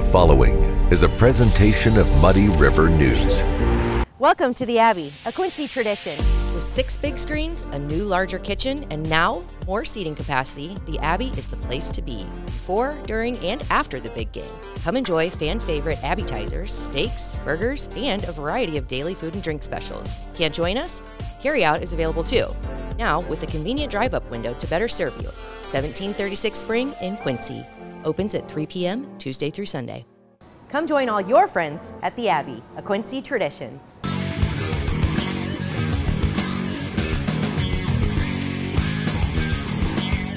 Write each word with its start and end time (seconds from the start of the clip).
The 0.00 0.06
following 0.06 0.54
is 0.90 1.02
a 1.02 1.10
presentation 1.10 1.98
of 1.98 2.08
Muddy 2.22 2.48
River 2.48 2.88
News. 2.88 3.44
Welcome 4.18 4.54
to 4.54 4.64
the 4.64 4.78
Abbey, 4.78 5.12
a 5.26 5.30
Quincy 5.30 5.68
tradition. 5.68 6.16
With 6.54 6.62
six 6.62 6.96
big 6.96 7.18
screens, 7.18 7.66
a 7.72 7.78
new 7.78 8.04
larger 8.04 8.38
kitchen, 8.38 8.86
and 8.88 9.06
now 9.10 9.44
more 9.66 9.84
seating 9.84 10.14
capacity, 10.14 10.74
the 10.86 10.98
Abbey 11.00 11.34
is 11.36 11.48
the 11.48 11.58
place 11.58 11.90
to 11.90 12.00
be 12.00 12.24
before, 12.46 12.98
during, 13.04 13.36
and 13.40 13.62
after 13.68 14.00
the 14.00 14.08
big 14.10 14.32
game. 14.32 14.50
Come 14.84 14.96
enjoy 14.96 15.28
fan 15.28 15.60
favorite 15.60 16.02
appetizers, 16.02 16.72
steaks, 16.72 17.36
burgers, 17.44 17.90
and 17.94 18.24
a 18.24 18.32
variety 18.32 18.78
of 18.78 18.86
daily 18.86 19.14
food 19.14 19.34
and 19.34 19.42
drink 19.42 19.62
specials. 19.62 20.18
Can't 20.32 20.54
join 20.54 20.78
us? 20.78 21.02
Carryout 21.42 21.82
is 21.82 21.92
available 21.92 22.24
too. 22.24 22.46
Now 22.96 23.20
with 23.20 23.42
a 23.42 23.46
convenient 23.46 23.92
drive 23.92 24.14
up 24.14 24.30
window 24.30 24.54
to 24.54 24.66
better 24.66 24.88
serve 24.88 25.14
you. 25.18 25.28
1736 25.28 26.58
Spring 26.58 26.94
in 27.02 27.18
Quincy. 27.18 27.66
Opens 28.04 28.34
at 28.34 28.48
3 28.48 28.66
p.m. 28.66 29.18
Tuesday 29.18 29.50
through 29.50 29.66
Sunday. 29.66 30.06
Come 30.68 30.86
join 30.86 31.08
all 31.08 31.20
your 31.20 31.48
friends 31.48 31.94
at 32.02 32.14
the 32.16 32.28
Abbey, 32.28 32.62
a 32.76 32.82
Quincy 32.82 33.20
tradition. 33.20 33.80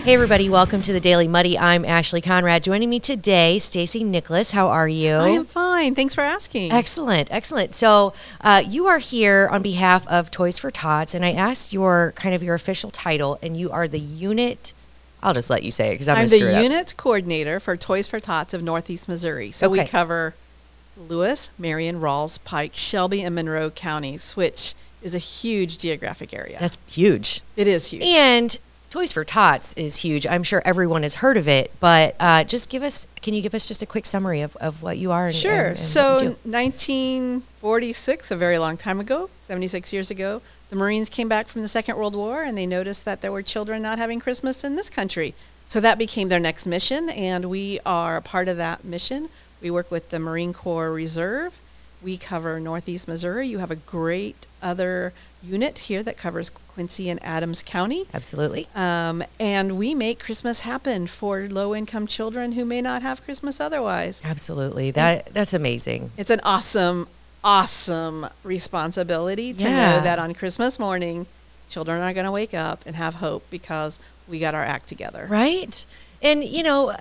Hey 0.03 0.15
everybody, 0.15 0.49
welcome 0.49 0.81
to 0.81 0.91
the 0.91 0.99
Daily 0.99 1.29
Muddy. 1.29 1.57
I'm 1.57 1.85
Ashley 1.85 2.19
Conrad. 2.19 2.61
Joining 2.61 2.89
me 2.89 2.99
today, 2.99 3.57
Stacy 3.57 4.03
Nicholas. 4.03 4.51
How 4.51 4.67
are 4.67 4.87
you? 4.87 5.13
I 5.13 5.29
am 5.29 5.45
fine. 5.45 5.95
Thanks 5.95 6.13
for 6.13 6.19
asking. 6.19 6.73
Excellent, 6.73 7.31
excellent. 7.31 7.73
So 7.73 8.11
uh, 8.41 8.63
you 8.67 8.87
are 8.87 8.97
here 8.99 9.47
on 9.49 9.61
behalf 9.61 10.05
of 10.07 10.29
Toys 10.29 10.57
for 10.59 10.71
Tots, 10.71 11.13
and 11.15 11.23
I 11.23 11.31
asked 11.31 11.71
your 11.71 12.11
kind 12.17 12.35
of 12.35 12.43
your 12.43 12.53
official 12.53 12.91
title, 12.91 13.39
and 13.41 13.55
you 13.55 13.71
are 13.71 13.87
the 13.87 13.99
unit. 13.99 14.73
I'll 15.23 15.33
just 15.33 15.49
let 15.49 15.63
you 15.63 15.71
say 15.71 15.89
it 15.89 15.93
because 15.93 16.09
I'm, 16.09 16.17
I'm 16.17 16.27
the 16.27 16.37
screw 16.37 16.49
it 16.49 16.55
up. 16.55 16.63
unit 16.63 16.93
coordinator 16.97 17.59
for 17.61 17.77
Toys 17.77 18.07
for 18.07 18.19
Tots 18.19 18.53
of 18.53 18.61
Northeast 18.61 19.07
Missouri. 19.07 19.51
So 19.51 19.69
we 19.69 19.83
cover 19.85 20.35
Lewis, 20.97 21.49
Marion, 21.57 22.01
Ralls, 22.01 22.37
Pike, 22.39 22.73
Shelby, 22.75 23.21
and 23.21 23.33
Monroe 23.33 23.69
counties, 23.71 24.33
which 24.33 24.75
is 25.01 25.15
a 25.15 25.19
huge 25.19 25.77
geographic 25.79 26.33
area. 26.33 26.57
That's 26.59 26.77
huge. 26.87 27.41
it 27.55 27.67
is 27.67 27.87
huge. 27.91 28.03
And 28.03 28.55
Toys 28.93 29.11
for 29.11 29.25
Tots 29.25 29.73
is 29.73 29.95
huge. 29.95 30.27
I'm 30.27 30.43
sure 30.43 30.61
everyone 30.63 31.01
has 31.01 31.15
heard 31.15 31.35
of 31.35 31.47
it, 31.47 31.71
but 31.79 32.15
uh, 32.19 32.43
just 32.43 32.69
give 32.69 32.83
us. 32.83 33.07
Can 33.23 33.33
you 33.33 33.41
give 33.41 33.55
us 33.55 33.67
just 33.67 33.81
a 33.81 33.87
quick 33.87 34.05
summary 34.05 34.41
of, 34.41 34.55
of 34.57 34.83
what 34.83 34.99
you 34.99 35.11
are? 35.11 35.25
And, 35.25 35.35
Sure. 35.35 35.51
and- 35.51 35.67
and 35.69 35.79
so, 35.79 36.35
1946, 36.43 38.29
a 38.29 38.35
very 38.35 38.59
long 38.59 38.77
time 38.77 38.99
ago, 38.99 39.31
76 39.41 39.91
years 39.93 40.11
ago, 40.11 40.43
the 40.69 40.75
Marines 40.75 41.09
came 41.09 41.27
back 41.27 41.47
from 41.47 41.63
the 41.63 41.67
Second 41.67 41.97
World 41.97 42.15
War 42.15 42.43
and 42.43 42.55
they 42.55 42.67
noticed 42.67 43.03
that 43.05 43.21
there 43.21 43.31
were 43.31 43.41
children 43.41 43.81
not 43.81 43.97
having 43.97 44.19
Christmas 44.19 44.63
in 44.63 44.75
this 44.75 44.91
country. 44.91 45.33
So 45.65 45.79
that 45.79 45.97
became 45.97 46.29
their 46.29 46.39
next 46.39 46.67
mission, 46.67 47.09
and 47.09 47.45
we 47.45 47.79
are 47.87 48.17
a 48.17 48.21
part 48.21 48.47
of 48.47 48.57
that 48.57 48.83
mission. 48.85 49.27
We 49.59 49.71
work 49.71 49.89
with 49.89 50.11
the 50.11 50.19
Marine 50.19 50.53
Corps 50.53 50.91
Reserve. 50.91 51.59
We 52.03 52.15
cover 52.15 52.59
Northeast 52.59 53.07
Missouri. 53.07 53.47
You 53.47 53.57
have 53.57 53.71
a 53.71 53.75
great 53.75 54.45
other 54.61 55.13
unit 55.43 55.77
here 55.77 56.01
that 56.03 56.17
covers 56.17 56.49
Quincy 56.49 57.09
and 57.09 57.23
Adams 57.23 57.61
County. 57.61 58.07
absolutely. 58.13 58.67
Um, 58.75 59.23
and 59.39 59.77
we 59.77 59.93
make 59.93 60.19
Christmas 60.19 60.61
happen 60.61 61.05
for 61.05 61.47
low 61.49 61.75
income 61.75 62.07
children 62.07 62.53
who 62.53 62.65
may 62.65 62.81
not 62.81 63.01
have 63.03 63.23
Christmas 63.23 63.59
otherwise. 63.59 64.21
Absolutely. 64.23 64.89
That 64.91 65.33
that's 65.33 65.53
amazing. 65.53 66.11
It's 66.17 66.31
an 66.31 66.39
awesome, 66.43 67.07
awesome 67.43 68.27
responsibility 68.43 69.53
to 69.53 69.63
Yeah. 69.65 69.97
know 69.97 70.01
that 70.03 70.17
on 70.19 70.33
Christmas 70.33 70.79
morning, 70.79 71.27
children 71.69 72.01
are 72.01 72.13
going 72.13 72.25
to 72.25 72.31
wake 72.31 72.53
up 72.53 72.81
and 72.85 72.95
have 72.95 73.15
hope 73.15 73.43
because 73.49 73.99
we 74.27 74.39
got 74.39 74.55
our 74.55 74.63
act 74.63 74.87
together. 74.87 75.27
Right. 75.29 75.85
And 76.21 76.43
you 76.43 76.63
know, 76.63 76.93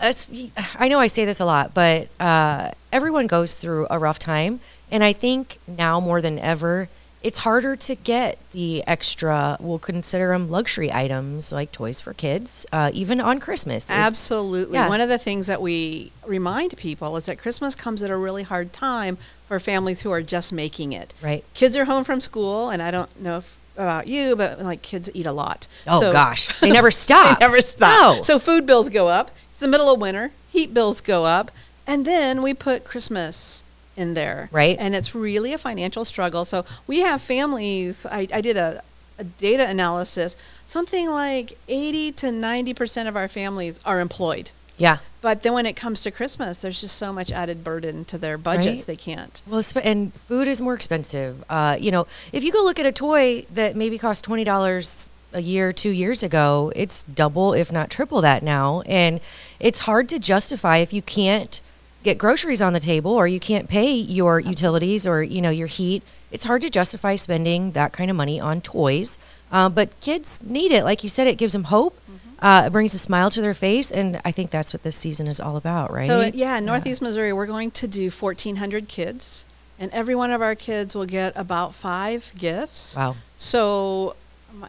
I 0.78 0.88
know 0.88 0.98
I 0.98 1.06
say 1.06 1.24
this 1.24 1.38
a 1.40 1.44
lot, 1.44 1.72
but 1.74 2.08
uh, 2.20 2.72
everyone 2.92 3.26
goes 3.28 3.54
through 3.54 3.86
a 3.88 3.98
rough 3.98 4.18
time, 4.18 4.60
and 4.90 5.04
I 5.04 5.12
think 5.12 5.58
now 5.68 6.00
more 6.00 6.20
than 6.20 6.38
ever, 6.40 6.88
it's 7.22 7.40
harder 7.40 7.76
to 7.76 7.94
get 7.94 8.38
the 8.52 8.82
extra. 8.86 9.56
We'll 9.60 9.78
consider 9.78 10.28
them 10.28 10.50
luxury 10.50 10.92
items 10.92 11.52
like 11.52 11.72
toys 11.72 12.00
for 12.00 12.12
kids, 12.14 12.66
uh, 12.72 12.90
even 12.92 13.20
on 13.20 13.40
Christmas. 13.40 13.84
It's- 13.84 13.98
Absolutely. 13.98 14.74
yeah. 14.74 14.88
One 14.88 15.00
of 15.00 15.08
the 15.08 15.18
things 15.18 15.46
that 15.46 15.60
we 15.62 16.12
remind 16.26 16.76
people 16.76 17.16
is 17.16 17.26
that 17.26 17.38
Christmas 17.38 17.74
comes 17.74 18.02
at 18.02 18.10
a 18.10 18.16
really 18.16 18.42
hard 18.42 18.72
time 18.72 19.18
for 19.46 19.58
families 19.60 20.02
who 20.02 20.10
are 20.10 20.22
just 20.22 20.52
making 20.52 20.92
it. 20.92 21.14
Right. 21.22 21.44
Kids 21.54 21.76
are 21.76 21.84
home 21.84 22.04
from 22.04 22.20
school, 22.20 22.70
and 22.70 22.82
I 22.82 22.90
don't 22.90 23.20
know 23.20 23.38
if 23.38 23.58
about 23.76 24.06
you, 24.06 24.36
but 24.36 24.60
like 24.60 24.82
kids 24.82 25.08
eat 25.14 25.24
a 25.24 25.32
lot. 25.32 25.66
Oh 25.86 25.98
So- 26.00 26.12
gosh, 26.12 26.48
they 26.60 26.70
never 26.70 26.90
stop. 26.90 27.38
They 27.38 27.44
never 27.46 27.60
stop. 27.62 28.16
No. 28.16 28.22
So 28.22 28.38
food 28.38 28.66
bills 28.66 28.88
go 28.90 29.08
up. 29.08 29.30
It's 29.50 29.60
the 29.60 29.68
middle 29.68 29.90
of 29.92 30.00
winter. 30.00 30.32
Heat 30.50 30.74
bills 30.74 31.00
go 31.00 31.24
up. 31.24 31.50
And 31.86 32.04
then 32.04 32.42
we 32.42 32.52
put 32.54 32.84
Christmas 32.84 33.64
in 33.96 34.14
there. 34.14 34.48
Right. 34.52 34.76
And 34.78 34.94
it's 34.94 35.14
really 35.14 35.52
a 35.52 35.58
financial 35.58 36.04
struggle. 36.04 36.44
So 36.44 36.64
we 36.86 37.00
have 37.00 37.20
families, 37.20 38.06
I, 38.06 38.26
I 38.32 38.40
did 38.40 38.56
a, 38.56 38.82
a 39.18 39.24
data 39.24 39.68
analysis, 39.68 40.36
something 40.66 41.10
like 41.10 41.58
80 41.68 42.12
to 42.12 42.26
90% 42.28 43.08
of 43.08 43.16
our 43.16 43.28
families 43.28 43.80
are 43.84 44.00
employed. 44.00 44.50
yeah. 44.78 44.98
But 45.20 45.42
then 45.42 45.52
when 45.52 45.66
it 45.66 45.74
comes 45.76 46.00
to 46.02 46.10
Christmas, 46.10 46.58
there's 46.62 46.80
just 46.80 46.96
so 46.96 47.12
much 47.12 47.30
added 47.30 47.62
burden 47.62 48.04
to 48.06 48.18
their 48.18 48.36
budgets, 48.36 48.80
Right. 48.80 48.86
they 48.88 48.96
can't. 48.96 49.40
Well, 49.46 49.62
and 49.84 50.12
food 50.26 50.48
is 50.48 50.60
more 50.60 50.74
expensive. 50.74 51.44
Uh, 51.48 51.76
you 51.78 51.92
know, 51.92 52.08
if 52.32 52.42
you 52.42 52.50
go 52.50 52.64
look 52.64 52.80
at 52.80 52.86
a 52.86 52.90
toy 52.90 53.46
that 53.54 53.76
maybe 53.76 53.98
cost 53.98 54.24
twenty 54.24 54.42
dollars 54.42 55.08
a 55.32 55.40
year, 55.40 55.72
two 55.72 55.90
years 55.90 56.24
ago, 56.24 56.72
it's 56.74 57.04
double, 57.04 57.52
if 57.54 57.70
not 57.70 57.88
triple 57.88 58.20
that 58.20 58.42
now, 58.42 58.80
and 58.80 59.20
it's 59.60 59.80
hard 59.80 60.08
to 60.08 60.18
justify 60.18 60.78
if 60.78 60.92
you 60.92 61.02
can't 61.02 61.62
get 62.02 62.18
groceries 62.18 62.62
on 62.62 62.72
the 62.72 62.80
table 62.80 63.12
or 63.12 63.26
you 63.26 63.40
can't 63.40 63.68
pay 63.68 63.92
your 63.92 64.40
utilities 64.40 65.06
or 65.06 65.22
you 65.22 65.40
know 65.40 65.50
your 65.50 65.66
heat. 65.66 66.02
It's 66.30 66.44
hard 66.44 66.62
to 66.62 66.70
justify 66.70 67.16
spending 67.16 67.72
that 67.72 67.92
kind 67.92 68.10
of 68.10 68.16
money 68.16 68.40
on 68.40 68.60
toys. 68.60 69.18
Uh, 69.50 69.68
but 69.68 69.98
kids 70.00 70.42
need 70.42 70.72
it, 70.72 70.82
like 70.82 71.02
you 71.02 71.10
said. 71.10 71.26
It 71.26 71.36
gives 71.36 71.52
them 71.52 71.64
hope. 71.64 71.98
Uh, 72.42 72.64
it 72.66 72.70
brings 72.70 72.92
a 72.92 72.98
smile 72.98 73.30
to 73.30 73.40
their 73.40 73.54
face, 73.54 73.92
and 73.92 74.20
I 74.24 74.32
think 74.32 74.50
that's 74.50 74.74
what 74.74 74.82
this 74.82 74.96
season 74.96 75.28
is 75.28 75.38
all 75.38 75.56
about, 75.56 75.92
right? 75.92 76.08
So 76.08 76.22
yeah, 76.34 76.58
in 76.58 76.64
Northeast 76.64 77.00
Missouri, 77.00 77.32
we're 77.32 77.46
going 77.46 77.70
to 77.70 77.86
do 77.86 78.10
1,400 78.10 78.88
kids, 78.88 79.44
and 79.78 79.92
every 79.92 80.16
one 80.16 80.32
of 80.32 80.42
our 80.42 80.56
kids 80.56 80.92
will 80.96 81.06
get 81.06 81.32
about 81.36 81.72
five 81.72 82.32
gifts. 82.36 82.96
Wow. 82.96 83.14
So 83.36 84.16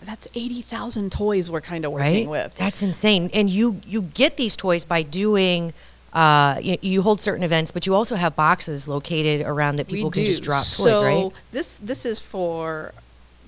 that's 0.04 0.28
80,000 0.36 1.12
toys 1.12 1.50
we're 1.50 1.62
kind 1.62 1.84
of 1.84 1.92
working 1.94 2.30
right? 2.30 2.44
with. 2.44 2.58
That's 2.58 2.84
insane. 2.84 3.32
And 3.34 3.50
you 3.50 3.82
you 3.88 4.04
get 4.04 4.38
these 4.38 4.56
toys 4.56 4.86
by 4.86 5.02
doing. 5.02 5.74
Uh, 6.14 6.60
you, 6.62 6.78
you 6.82 7.02
hold 7.02 7.20
certain 7.20 7.44
events, 7.44 7.72
but 7.72 7.86
you 7.88 7.96
also 7.96 8.16
have 8.16 8.36
boxes 8.36 8.88
located 8.88 9.42
around 9.46 9.78
that 9.78 9.88
people 9.88 10.10
we 10.10 10.14
can 10.14 10.24
do. 10.24 10.28
just 10.28 10.44
drop 10.44 10.64
so 10.64 10.86
toys, 10.94 11.02
right? 11.02 11.32
this 11.52 11.80
this 11.80 12.06
is 12.06 12.20
for 12.20 12.94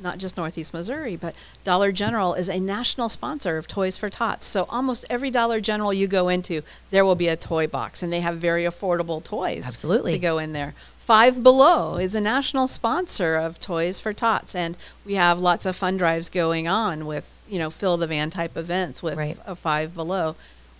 not 0.01 0.17
just 0.17 0.35
Northeast 0.35 0.73
Missouri, 0.73 1.15
but 1.15 1.35
Dollar 1.63 1.91
General 1.91 2.33
is 2.33 2.49
a 2.49 2.59
national 2.59 3.07
sponsor 3.07 3.57
of 3.57 3.65
Toys 3.67 3.97
for 3.97 4.09
Tots. 4.09 4.45
So 4.45 4.65
almost 4.69 5.05
every 5.09 5.29
Dollar 5.31 5.61
General 5.61 5.93
you 5.93 6.07
go 6.07 6.27
into, 6.27 6.63
there 6.91 7.05
will 7.05 7.15
be 7.15 7.27
a 7.29 7.37
toy 7.37 7.65
box, 7.67 8.03
and 8.03 8.11
they 8.11 8.19
have 8.19 8.35
very 8.37 8.63
affordable 8.65 9.23
toys. 9.23 9.65
Absolutely. 9.65 10.11
to 10.11 10.19
go 10.19 10.37
in 10.37 10.51
there. 10.51 10.73
Five 10.97 11.43
Below 11.43 11.95
is 11.97 12.13
a 12.15 12.19
national 12.19 12.67
sponsor 12.67 13.35
of 13.35 13.59
Toys 13.59 13.99
for 14.01 14.11
Tots, 14.11 14.55
and 14.55 14.75
we 15.05 15.13
have 15.13 15.39
lots 15.39 15.65
of 15.67 15.75
fun 15.75 15.97
drives 15.97 16.29
going 16.29 16.67
on 16.67 17.05
with 17.05 17.31
you 17.47 17.59
know 17.59 17.69
fill 17.69 17.95
the 17.95 18.07
van 18.07 18.31
type 18.31 18.57
events 18.57 19.03
with 19.03 19.15
Right. 19.17 19.37
a 19.45 19.55
Five 19.55 19.93
Below. 19.93 20.35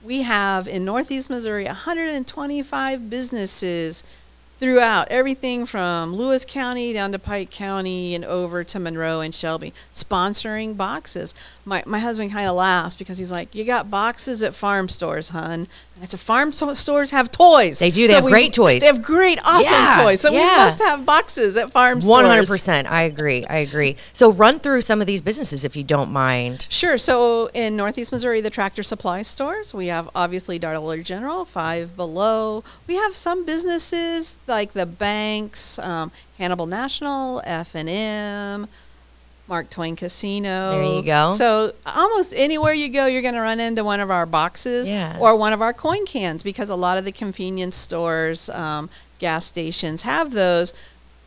We 0.05 0.21
have 0.21 0.67
in 0.67 0.85
Northeast 0.85 1.31
Missouri 1.31 1.65
125 1.65 3.09
businesses 3.09 4.03
throughout 4.59 5.07
everything 5.09 5.65
from 5.65 6.15
Lewis 6.15 6.45
County 6.45 6.93
down 6.93 7.11
to 7.11 7.19
Pike 7.19 7.49
County 7.51 8.15
and 8.15 8.23
over 8.23 8.63
to 8.63 8.79
Monroe 8.79 9.19
and 9.21 9.33
Shelby 9.35 9.73
sponsoring 9.93 10.77
boxes. 10.77 11.33
My, 11.65 11.83
my 11.85 11.99
husband 11.99 12.31
kind 12.31 12.47
of 12.47 12.55
laughs 12.55 12.95
because 12.95 13.17
he's 13.17 13.31
like, 13.31 13.53
You 13.55 13.63
got 13.65 13.89
boxes 13.89 14.43
at 14.43 14.53
farm 14.55 14.87
stores, 14.87 15.29
hun. 15.29 15.67
And 15.95 16.03
I 16.03 16.05
said, 16.05 16.19
Farm 16.19 16.51
so- 16.53 16.73
stores 16.73 17.11
have 17.11 17.31
toys. 17.31 17.79
They 17.79 17.89
do. 17.91 18.07
They 18.07 18.13
have 18.13 18.23
we- 18.23 18.31
great 18.31 18.53
toys. 18.53 18.81
They 18.81 18.87
have 18.87 19.01
great, 19.01 19.39
awesome 19.45 19.71
Yeah, 19.71 20.03
toys. 20.03 20.21
So 20.21 20.31
we 20.31 20.37
must 20.37 20.79
have 20.79 21.05
boxes 21.05 21.57
at 21.57 21.71
farm 21.71 22.01
stores. 22.01 22.09
One 22.09 22.25
hundred 22.25 22.47
percent. 22.47 22.89
I 22.89 23.03
agree. 23.03 23.45
I 23.45 23.57
agree. 23.57 23.95
So 24.13 24.31
run 24.31 24.59
through 24.59 24.81
some 24.81 25.01
of 25.01 25.07
these 25.07 25.21
businesses 25.21 25.65
if 25.65 25.75
you 25.75 25.83
don't 25.83 26.11
mind. 26.11 26.67
Sure. 26.69 26.97
So 26.97 27.49
in 27.53 27.75
Northeast 27.75 28.11
Missouri, 28.11 28.41
the 28.41 28.49
tractor 28.49 28.83
supply 28.83 29.21
stores, 29.21 29.73
we 29.73 29.87
have 29.87 30.09
obviously 30.15 30.59
Dollar 30.59 31.01
General, 31.01 31.45
Five 31.45 31.95
Below. 31.95 32.63
We 32.87 32.95
have 32.95 33.15
some 33.15 33.45
businesses 33.45 34.37
like 34.47 34.73
the 34.73 34.85
banks, 34.85 35.79
um, 35.79 36.11
Hannibal 36.37 36.65
National, 36.65 37.41
F 37.45 37.75
and 37.75 37.89
M, 37.89 38.67
Mark 39.47 39.69
Twain 39.69 39.95
Casino. 39.95 40.71
There 40.71 40.95
you 40.95 41.01
go. 41.03 41.33
So 41.37 41.73
almost 41.85 42.33
anywhere 42.35 42.73
you 42.73 42.89
go, 42.89 43.05
you're 43.05 43.21
going 43.21 43.35
to 43.35 43.41
run 43.41 43.59
into 43.59 43.83
one 43.83 43.99
of 43.99 44.09
our 44.09 44.25
boxes 44.25 44.89
Yeah. 44.89 45.17
or 45.19 45.35
one 45.35 45.53
of 45.53 45.61
our 45.61 45.73
coin 45.73 46.05
cans 46.05 46.41
because 46.43 46.69
a 46.69 46.75
lot 46.75 46.97
of 46.97 47.05
the 47.05 47.11
convenience 47.11 47.75
stores, 47.75 48.49
um, 48.49 48.89
gas 49.19 49.45
stations 49.45 50.01
have 50.01 50.31
those 50.31 50.73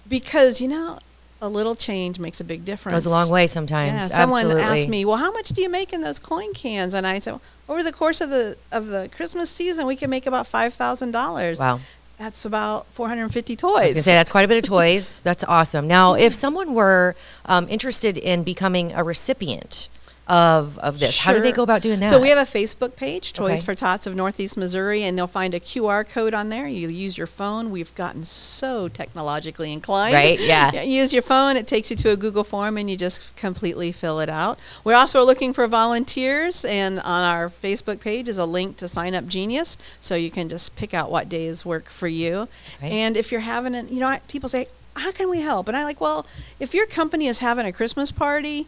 because 0.08 0.60
you 0.60 0.68
know 0.68 0.98
a 1.40 1.48
little 1.48 1.76
change 1.76 2.18
makes 2.18 2.40
a 2.40 2.44
big 2.44 2.64
difference. 2.64 2.94
Goes 2.94 3.06
a 3.06 3.10
long 3.10 3.30
way 3.30 3.46
sometimes. 3.46 4.10
Yeah, 4.10 4.16
someone 4.16 4.40
Absolutely. 4.46 4.62
asked 4.62 4.88
me, 4.88 5.04
"Well, 5.04 5.16
how 5.18 5.30
much 5.30 5.50
do 5.50 5.62
you 5.62 5.68
make 5.68 5.92
in 5.92 6.00
those 6.00 6.18
coin 6.18 6.52
cans?" 6.52 6.94
And 6.94 7.06
I 7.06 7.20
said, 7.20 7.38
"Over 7.68 7.84
the 7.84 7.92
course 7.92 8.20
of 8.20 8.30
the 8.30 8.56
of 8.72 8.88
the 8.88 9.08
Christmas 9.14 9.48
season, 9.48 9.86
we 9.86 9.94
can 9.94 10.10
make 10.10 10.26
about 10.26 10.48
five 10.48 10.74
thousand 10.74 11.12
dollars." 11.12 11.60
Wow. 11.60 11.78
That's 12.18 12.44
about 12.44 12.86
450 12.88 13.56
toys. 13.56 13.70
I 13.70 13.82
was 13.84 13.94
gonna 13.94 14.02
say 14.02 14.14
that's 14.14 14.30
quite 14.30 14.44
a 14.44 14.48
bit 14.48 14.58
of 14.58 14.64
toys. 14.68 15.20
That's 15.22 15.44
awesome. 15.44 15.86
Now, 15.86 16.14
if 16.14 16.34
someone 16.34 16.74
were 16.74 17.14
um, 17.46 17.68
interested 17.68 18.18
in 18.18 18.42
becoming 18.42 18.92
a 18.92 19.04
recipient 19.04 19.88
of 20.28 20.78
of 20.78 20.98
this, 21.00 21.18
how 21.18 21.32
do 21.32 21.40
they 21.40 21.52
go 21.52 21.62
about 21.62 21.80
doing 21.82 22.00
that? 22.00 22.10
So 22.10 22.20
we 22.20 22.28
have 22.28 22.38
a 22.38 22.50
Facebook 22.50 22.96
page, 22.96 23.32
Toys 23.32 23.60
Okay. 23.60 23.64
for 23.64 23.74
Tots 23.74 24.06
of 24.06 24.14
Northeast 24.14 24.56
Missouri, 24.56 25.02
and 25.02 25.16
they'll 25.16 25.26
find 25.26 25.54
a 25.54 25.60
QR 25.60 26.06
code 26.08 26.34
on 26.34 26.50
there. 26.50 26.66
You 26.68 26.88
use 26.88 27.16
your 27.16 27.26
phone. 27.26 27.70
We've 27.70 27.94
gotten 27.94 28.22
so 28.24 28.88
technologically 28.88 29.72
inclined. 29.72 30.14
Right, 30.14 30.38
yeah. 30.54 30.82
You 30.82 31.00
use 31.00 31.12
your 31.12 31.22
phone. 31.22 31.56
It 31.56 31.66
takes 31.66 31.90
you 31.90 31.96
to 31.96 32.10
a 32.10 32.16
Google 32.16 32.44
form, 32.44 32.76
and 32.76 32.90
you 32.90 32.96
just 32.96 33.34
completely 33.36 33.90
fill 33.90 34.20
it 34.20 34.28
out. 34.28 34.58
We're 34.84 34.96
also 34.96 35.24
looking 35.24 35.52
for 35.52 35.66
volunteers, 35.66 36.64
and 36.64 37.00
on 37.00 37.24
our 37.24 37.48
Facebook 37.48 38.00
page 38.00 38.28
is 38.28 38.38
a 38.38 38.44
link 38.44 38.76
to 38.78 38.88
Sign 38.88 39.14
Up 39.14 39.26
Genius, 39.26 39.78
so 40.00 40.14
you 40.14 40.30
can 40.30 40.48
just 40.48 40.76
pick 40.76 40.92
out 40.94 41.10
what 41.10 41.28
days 41.28 41.64
work 41.64 41.88
for 41.88 42.08
you. 42.08 42.48
Right. 42.82 42.92
And 42.92 43.16
if 43.16 43.32
you're 43.32 43.40
having, 43.40 43.74
an, 43.74 43.88
you 43.88 44.00
know, 44.00 44.18
people 44.28 44.48
say, 44.48 44.66
"How 44.96 45.10
can 45.12 45.30
we 45.30 45.40
help?" 45.40 45.68
And 45.68 45.76
I 45.76 45.84
like, 45.84 46.00
well, 46.00 46.26
if 46.60 46.74
your 46.74 46.86
company 46.86 47.26
is 47.28 47.38
having 47.38 47.64
a 47.66 47.72
Christmas 47.72 48.12
party 48.12 48.66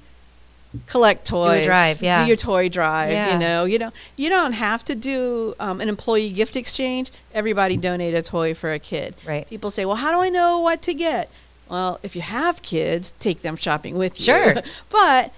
collect 0.87 1.27
toys 1.27 1.65
drive, 1.67 2.01
yeah. 2.01 2.23
do 2.23 2.29
your 2.29 2.37
toy 2.37 2.69
drive 2.69 3.11
Yeah. 3.11 3.33
you 3.33 3.39
know 3.41 3.65
you 3.65 3.79
know 3.79 3.91
you 4.17 4.29
don't 4.31 4.53
have 4.53 4.85
to 4.85 4.95
do 4.95 5.55
um, 5.59 5.81
an 5.81 5.89
employee 5.89 6.31
gift 6.31 6.55
exchange 6.55 7.11
everybody 7.35 7.77
donate 7.77 8.15
a 8.15 8.23
toy 8.23 8.55
for 8.55 8.71
a 8.73 8.79
kid 8.79 9.15
Right. 9.27 9.49
people 9.49 9.71
say 9.71 9.85
well 9.85 9.97
how 9.97 10.13
do 10.13 10.21
i 10.21 10.29
know 10.29 10.61
what 10.61 10.81
to 10.83 10.95
get 10.95 11.29
well 11.69 11.99
if 12.05 12.15
you 12.15 12.23
have 12.23 12.63
kids 12.63 13.13
take 13.19 13.43
them 13.43 13.57
shopping 13.57 13.97
with 13.99 14.21
you 14.21 14.27
Sure. 14.27 14.55
but 14.91 15.33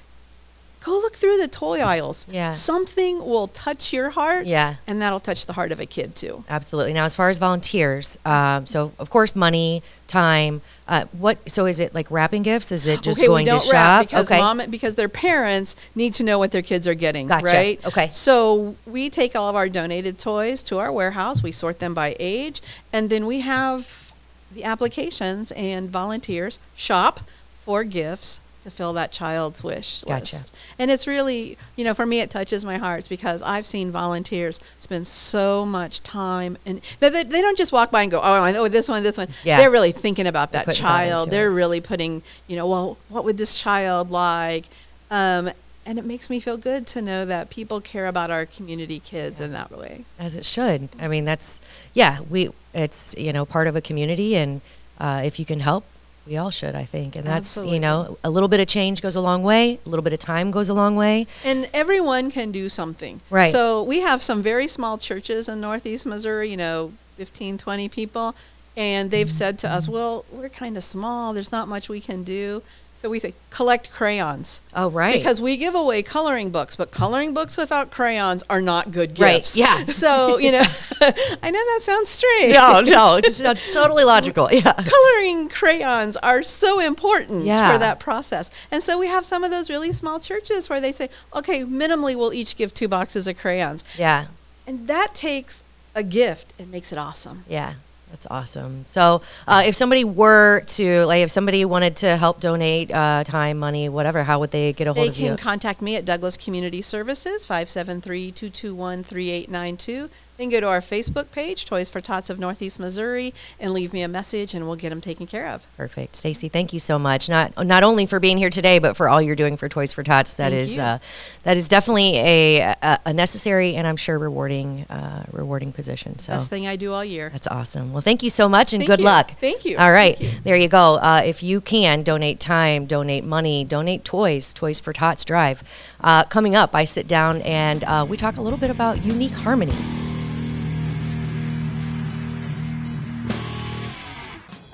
go 0.82 0.92
look 0.92 1.14
through 1.14 1.38
the 1.38 1.48
toy 1.48 1.80
aisles 1.80 2.26
Yeah. 2.30 2.50
something 2.50 3.18
will 3.24 3.48
touch 3.48 3.92
your 3.92 4.10
heart 4.10 4.46
Yeah. 4.46 4.76
and 4.86 5.00
that'll 5.00 5.20
touch 5.20 5.46
the 5.46 5.52
heart 5.54 5.72
of 5.72 5.80
a 5.80 5.86
kid 5.86 6.14
too 6.16 6.44
Absolutely. 6.48 6.92
Now, 6.92 7.04
as 7.04 7.14
far 7.14 7.30
as 7.30 7.38
volunteers, 7.38 8.18
um, 8.24 8.66
so 8.66 8.92
of 8.98 9.08
course, 9.10 9.34
money, 9.36 9.82
time. 10.08 10.60
Uh, 10.86 11.06
what? 11.12 11.38
So, 11.50 11.64
is 11.66 11.80
it 11.80 11.94
like 11.94 12.10
wrapping 12.10 12.42
gifts? 12.42 12.70
Is 12.72 12.86
it 12.86 13.00
just 13.02 13.20
okay, 13.20 13.26
going 13.28 13.44
we 13.46 13.50
don't 13.50 13.62
to 13.62 13.70
wrap 13.72 14.00
shop? 14.02 14.06
because 14.10 14.30
okay. 14.30 14.40
mom 14.40 14.60
because 14.68 14.94
their 14.96 15.08
parents 15.08 15.74
need 15.94 16.12
to 16.14 16.22
know 16.24 16.38
what 16.38 16.50
their 16.50 16.60
kids 16.62 16.86
are 16.86 16.94
getting, 16.94 17.26
Gotcha. 17.28 17.46
right? 17.46 17.86
Okay. 17.86 18.08
So 18.12 18.74
we 18.86 19.08
take 19.08 19.34
all 19.34 19.48
of 19.48 19.56
our 19.56 19.68
donated 19.68 20.18
toys 20.18 20.62
to 20.64 20.78
our 20.78 20.92
warehouse. 20.92 21.42
We 21.42 21.52
sort 21.52 21.78
them 21.78 21.94
by 21.94 22.14
age, 22.20 22.60
and 22.92 23.08
then 23.08 23.26
we 23.26 23.40
have 23.40 24.12
the 24.52 24.64
applications 24.64 25.50
and 25.52 25.88
volunteers 25.88 26.58
shop 26.76 27.20
for 27.64 27.84
gifts 27.84 28.40
to 28.62 28.70
fill 28.70 28.92
that 28.94 29.12
child's 29.12 29.62
wish 29.62 30.02
Gotcha. 30.04 30.36
list. 30.36 30.56
And 30.78 30.90
it's 30.90 31.06
really, 31.06 31.58
you 31.76 31.84
know, 31.84 31.94
for 31.94 32.06
me, 32.06 32.20
it 32.20 32.30
touches 32.30 32.64
my 32.64 32.78
heart 32.78 33.08
because 33.08 33.42
I've 33.42 33.66
seen 33.66 33.90
volunteers 33.90 34.60
spend 34.78 35.06
so 35.06 35.64
much 35.66 36.02
time 36.02 36.56
and 36.64 36.80
they, 37.00 37.08
they, 37.08 37.22
they 37.24 37.40
don't 37.40 37.58
just 37.58 37.72
walk 37.72 37.90
by 37.90 38.02
and 38.02 38.10
go, 38.10 38.20
oh, 38.20 38.42
I 38.42 38.52
know 38.52 38.68
this 38.68 38.88
one, 38.88 39.02
this 39.02 39.18
one. 39.18 39.28
Yeah. 39.44 39.58
They're 39.58 39.70
really 39.70 39.92
thinking 39.92 40.26
about 40.26 40.52
They're 40.52 40.64
that 40.64 40.74
child. 40.74 41.30
They're 41.30 41.50
it. 41.50 41.54
really 41.54 41.80
putting, 41.80 42.22
you 42.46 42.56
know, 42.56 42.66
well, 42.66 42.98
what 43.08 43.24
would 43.24 43.38
this 43.38 43.60
child 43.60 44.10
like? 44.10 44.66
Um, 45.10 45.50
and 45.84 45.98
it 45.98 46.04
makes 46.04 46.30
me 46.30 46.40
feel 46.40 46.56
good 46.56 46.86
to 46.88 47.02
know 47.02 47.24
that 47.24 47.50
people 47.50 47.80
care 47.80 48.06
about 48.06 48.30
our 48.30 48.46
community 48.46 49.00
kids 49.00 49.40
in 49.40 49.52
that 49.52 49.70
way. 49.76 50.04
as 50.18 50.36
it 50.36 50.46
should. 50.46 50.88
I 51.00 51.08
mean, 51.08 51.24
that's 51.24 51.60
yeah. 51.92 52.20
We 52.30 52.50
it's 52.72 53.14
you 53.18 53.32
know 53.32 53.44
part 53.44 53.66
of 53.66 53.74
a 53.74 53.80
community, 53.80 54.36
and 54.36 54.60
uh, 54.98 55.22
if 55.24 55.40
you 55.40 55.44
can 55.44 55.60
help, 55.60 55.84
we 56.26 56.36
all 56.36 56.50
should. 56.50 56.74
I 56.74 56.84
think, 56.84 57.16
and 57.16 57.26
that's 57.26 57.56
you 57.56 57.80
know 57.80 58.18
a 58.22 58.30
little 58.30 58.48
bit 58.48 58.60
of 58.60 58.66
change 58.66 59.02
goes 59.02 59.16
a 59.16 59.20
long 59.20 59.42
way. 59.42 59.78
A 59.84 59.88
little 59.88 60.02
bit 60.02 60.12
of 60.12 60.18
time 60.18 60.50
goes 60.50 60.68
a 60.68 60.74
long 60.74 60.96
way. 60.96 61.26
And 61.44 61.68
everyone 61.74 62.30
can 62.30 62.52
do 62.52 62.68
something. 62.68 63.20
Right. 63.30 63.50
So 63.50 63.82
we 63.82 64.00
have 64.00 64.22
some 64.22 64.42
very 64.42 64.68
small 64.68 64.98
churches 64.98 65.48
in 65.48 65.60
Northeast 65.60 66.06
Missouri, 66.06 66.50
you 66.50 66.56
know, 66.56 66.92
15, 67.16 67.58
20 67.58 67.88
people. 67.88 68.34
And 68.74 69.10
they've 69.10 69.30
said 69.30 69.58
to 69.60 69.70
us, 69.70 69.86
well, 69.86 70.24
we're 70.32 70.48
kind 70.48 70.78
of 70.78 70.84
small. 70.84 71.34
There's 71.34 71.52
not 71.52 71.68
much 71.68 71.90
we 71.90 72.00
can 72.00 72.22
do. 72.22 72.62
So 73.02 73.10
we 73.10 73.18
think 73.18 73.34
collect 73.50 73.90
crayons. 73.92 74.60
Oh 74.76 74.88
right. 74.88 75.14
Because 75.16 75.40
we 75.40 75.56
give 75.56 75.74
away 75.74 76.04
coloring 76.04 76.50
books, 76.50 76.76
but 76.76 76.92
coloring 76.92 77.34
books 77.34 77.56
without 77.56 77.90
crayons 77.90 78.44
are 78.48 78.60
not 78.60 78.92
good 78.92 79.14
gifts. 79.14 79.20
Right, 79.20 79.56
yeah. 79.56 79.84
So, 79.92 80.38
you 80.38 80.52
know, 80.52 80.62
I 81.42 81.50
know 81.50 81.64
that 81.64 81.78
sounds 81.82 82.10
strange. 82.10 82.54
no, 82.54 82.80
no, 82.80 83.16
it's, 83.16 83.40
it's 83.40 83.74
totally 83.74 84.04
logical. 84.04 84.48
Yeah. 84.52 84.72
Coloring 84.72 85.48
crayons 85.48 86.16
are 86.18 86.44
so 86.44 86.78
important 86.78 87.44
Yeah. 87.44 87.72
for 87.72 87.78
that 87.80 87.98
process. 87.98 88.52
And 88.70 88.80
so 88.84 88.96
we 89.00 89.08
have 89.08 89.26
some 89.26 89.42
of 89.42 89.50
those 89.50 89.68
really 89.68 89.92
small 89.92 90.20
churches 90.20 90.70
where 90.70 90.80
they 90.80 90.92
say, 90.92 91.10
okay, 91.34 91.64
minimally 91.64 92.14
we'll 92.14 92.32
each 92.32 92.54
give 92.54 92.72
two 92.72 92.86
boxes 92.86 93.26
of 93.26 93.36
crayons. 93.36 93.84
Yeah. 93.98 94.26
And 94.64 94.86
that 94.86 95.16
takes 95.16 95.64
a 95.96 96.04
gift 96.04 96.54
and 96.56 96.70
makes 96.70 96.92
it 96.92 96.98
awesome. 96.98 97.44
Yeah, 97.48 97.74
that's 98.12 98.26
awesome. 98.30 98.84
So, 98.84 99.22
uh, 99.48 99.62
if 99.64 99.74
somebody 99.74 100.04
were 100.04 100.60
to, 100.60 101.06
like, 101.06 101.22
if 101.22 101.30
somebody 101.30 101.64
wanted 101.64 101.96
to 101.96 102.18
help 102.18 102.40
donate 102.40 102.90
uh, 102.92 103.24
time, 103.24 103.58
money, 103.58 103.88
whatever, 103.88 104.22
how 104.22 104.38
would 104.40 104.50
they 104.50 104.74
get 104.74 104.86
a 104.86 104.92
hold 104.92 105.06
they 105.06 105.08
of 105.08 105.16
you? 105.16 105.22
They 105.22 105.28
can 105.28 105.38
contact 105.38 105.80
me 105.80 105.96
at 105.96 106.04
Douglass 106.04 106.36
Community 106.36 106.82
Services, 106.82 107.46
573 107.46 108.30
221 108.30 109.02
3892. 109.02 110.10
Then 110.42 110.50
go 110.50 110.58
to 110.58 110.66
our 110.66 110.80
Facebook 110.80 111.30
page, 111.30 111.66
Toys 111.66 111.88
for 111.88 112.00
Tots 112.00 112.28
of 112.28 112.40
Northeast 112.40 112.80
Missouri, 112.80 113.32
and 113.60 113.72
leave 113.72 113.92
me 113.92 114.02
a 114.02 114.08
message, 114.08 114.54
and 114.54 114.66
we'll 114.66 114.74
get 114.74 114.90
them 114.90 115.00
taken 115.00 115.24
care 115.24 115.46
of. 115.46 115.64
Perfect, 115.76 116.16
Stacy. 116.16 116.48
Thank 116.48 116.72
you 116.72 116.80
so 116.80 116.98
much. 116.98 117.28
Not 117.28 117.64
not 117.64 117.84
only 117.84 118.06
for 118.06 118.18
being 118.18 118.38
here 118.38 118.50
today, 118.50 118.80
but 118.80 118.96
for 118.96 119.08
all 119.08 119.22
you're 119.22 119.36
doing 119.36 119.56
for 119.56 119.68
Toys 119.68 119.92
for 119.92 120.02
Tots. 120.02 120.32
That 120.32 120.52
is, 120.52 120.80
uh, 120.80 120.98
that 121.44 121.56
is 121.56 121.68
definitely 121.68 122.16
a, 122.16 122.74
a 123.06 123.12
necessary 123.12 123.76
and 123.76 123.86
I'm 123.86 123.96
sure 123.96 124.18
rewarding 124.18 124.84
uh, 124.90 125.26
rewarding 125.30 125.70
position. 125.70 126.18
So 126.18 126.32
best 126.32 126.50
thing 126.50 126.66
I 126.66 126.74
do 126.74 126.92
all 126.92 127.04
year. 127.04 127.30
That's 127.30 127.46
awesome. 127.46 127.92
Well, 127.92 128.02
thank 128.02 128.24
you 128.24 128.30
so 128.30 128.48
much, 128.48 128.72
and 128.72 128.80
thank 128.80 128.90
good 128.90 128.98
you. 128.98 129.04
luck. 129.04 129.34
Thank 129.40 129.64
you. 129.64 129.76
All 129.78 129.92
right, 129.92 130.20
you. 130.20 130.32
there 130.42 130.56
you 130.56 130.66
go. 130.66 130.96
Uh, 130.96 131.22
if 131.24 131.44
you 131.44 131.60
can 131.60 132.02
donate 132.02 132.40
time, 132.40 132.86
donate 132.86 133.22
money, 133.22 133.64
donate 133.64 134.04
toys. 134.04 134.52
Toys 134.52 134.80
for 134.80 134.92
Tots 134.92 135.24
Drive. 135.24 135.62
Uh, 136.00 136.24
coming 136.24 136.56
up, 136.56 136.74
I 136.74 136.82
sit 136.82 137.06
down 137.06 137.42
and 137.42 137.84
uh, 137.84 138.04
we 138.08 138.16
talk 138.16 138.38
a 138.38 138.42
little 138.42 138.58
bit 138.58 138.70
about 138.70 139.04
unique 139.04 139.30
harmony. 139.30 140.01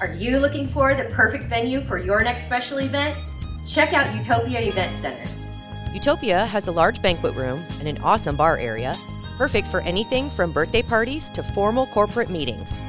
Are 0.01 0.15
you 0.15 0.39
looking 0.39 0.69
for 0.69 0.95
the 0.95 1.05
perfect 1.07 1.45
venue 1.45 1.81
for 1.83 1.99
your 1.99 2.23
next 2.23 2.45
special 2.45 2.79
event? 2.79 3.19
Check 3.67 3.93
out 3.93 4.15
Utopia 4.15 4.61
Event 4.61 4.97
Center. 4.99 5.25
Utopia 5.93 6.47
has 6.47 6.69
a 6.69 6.73
large 6.73 7.03
banquet 7.03 7.35
room 7.35 7.67
and 7.81 7.89
an 7.89 7.99
awesome 8.03 8.37
bar 8.37 8.59
area, 8.59 8.97
perfect 9.37 9.67
for 9.67 9.81
anything 9.81 10.31
from 10.31 10.53
birthday 10.53 10.83
parties 10.83 11.29
to 11.31 11.43
formal 11.43 11.85
corporate 11.89 12.31
meetings. 12.31 12.81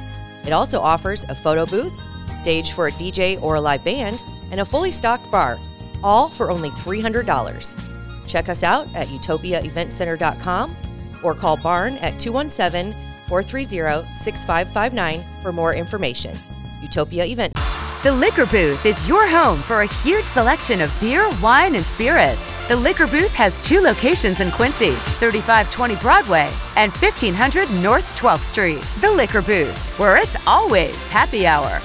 It 0.44 0.52
also 0.52 0.78
offers 0.80 1.24
a 1.24 1.34
photo 1.34 1.66
booth, 1.66 1.92
stage 2.38 2.72
for 2.72 2.86
a 2.86 2.92
DJ 2.92 3.42
or 3.42 3.56
a 3.56 3.60
live 3.60 3.84
band, 3.84 4.22
and 4.52 4.60
a 4.60 4.64
fully 4.64 4.92
stocked 4.92 5.28
bar, 5.32 5.58
all 6.04 6.28
for 6.28 6.48
only 6.48 6.70
$300. 6.70 8.28
Check 8.28 8.48
us 8.48 8.62
out 8.62 8.88
at 8.94 9.08
utopiaeventcenter.com 9.08 10.76
or 11.24 11.34
call 11.34 11.56
Barn 11.56 11.98
at 11.98 12.20
217 12.20 12.92
430 13.26 14.14
6559 14.14 15.42
for 15.42 15.52
more 15.52 15.74
information. 15.74 16.36
Utopia 16.80 17.24
Event. 17.24 17.54
The 18.02 18.12
Liquor 18.12 18.46
Booth 18.46 18.86
is 18.86 19.06
your 19.06 19.28
home 19.28 19.58
for 19.58 19.82
a 19.82 19.86
huge 19.86 20.24
selection 20.24 20.80
of 20.80 21.00
beer, 21.00 21.28
wine, 21.42 21.74
and 21.74 21.84
spirits. 21.84 22.56
The 22.66 22.76
Liquor 22.76 23.06
Booth 23.06 23.32
has 23.34 23.62
two 23.62 23.80
locations 23.80 24.40
in 24.40 24.50
Quincy 24.52 24.92
3520 25.20 25.96
Broadway 25.96 26.50
and 26.76 26.90
1500 26.92 27.70
North 27.82 28.18
12th 28.18 28.44
Street. 28.44 28.80
The 29.02 29.10
Liquor 29.10 29.42
Booth, 29.42 29.98
where 29.98 30.16
it's 30.16 30.36
always 30.46 30.96
happy 31.08 31.46
hour. 31.46 31.80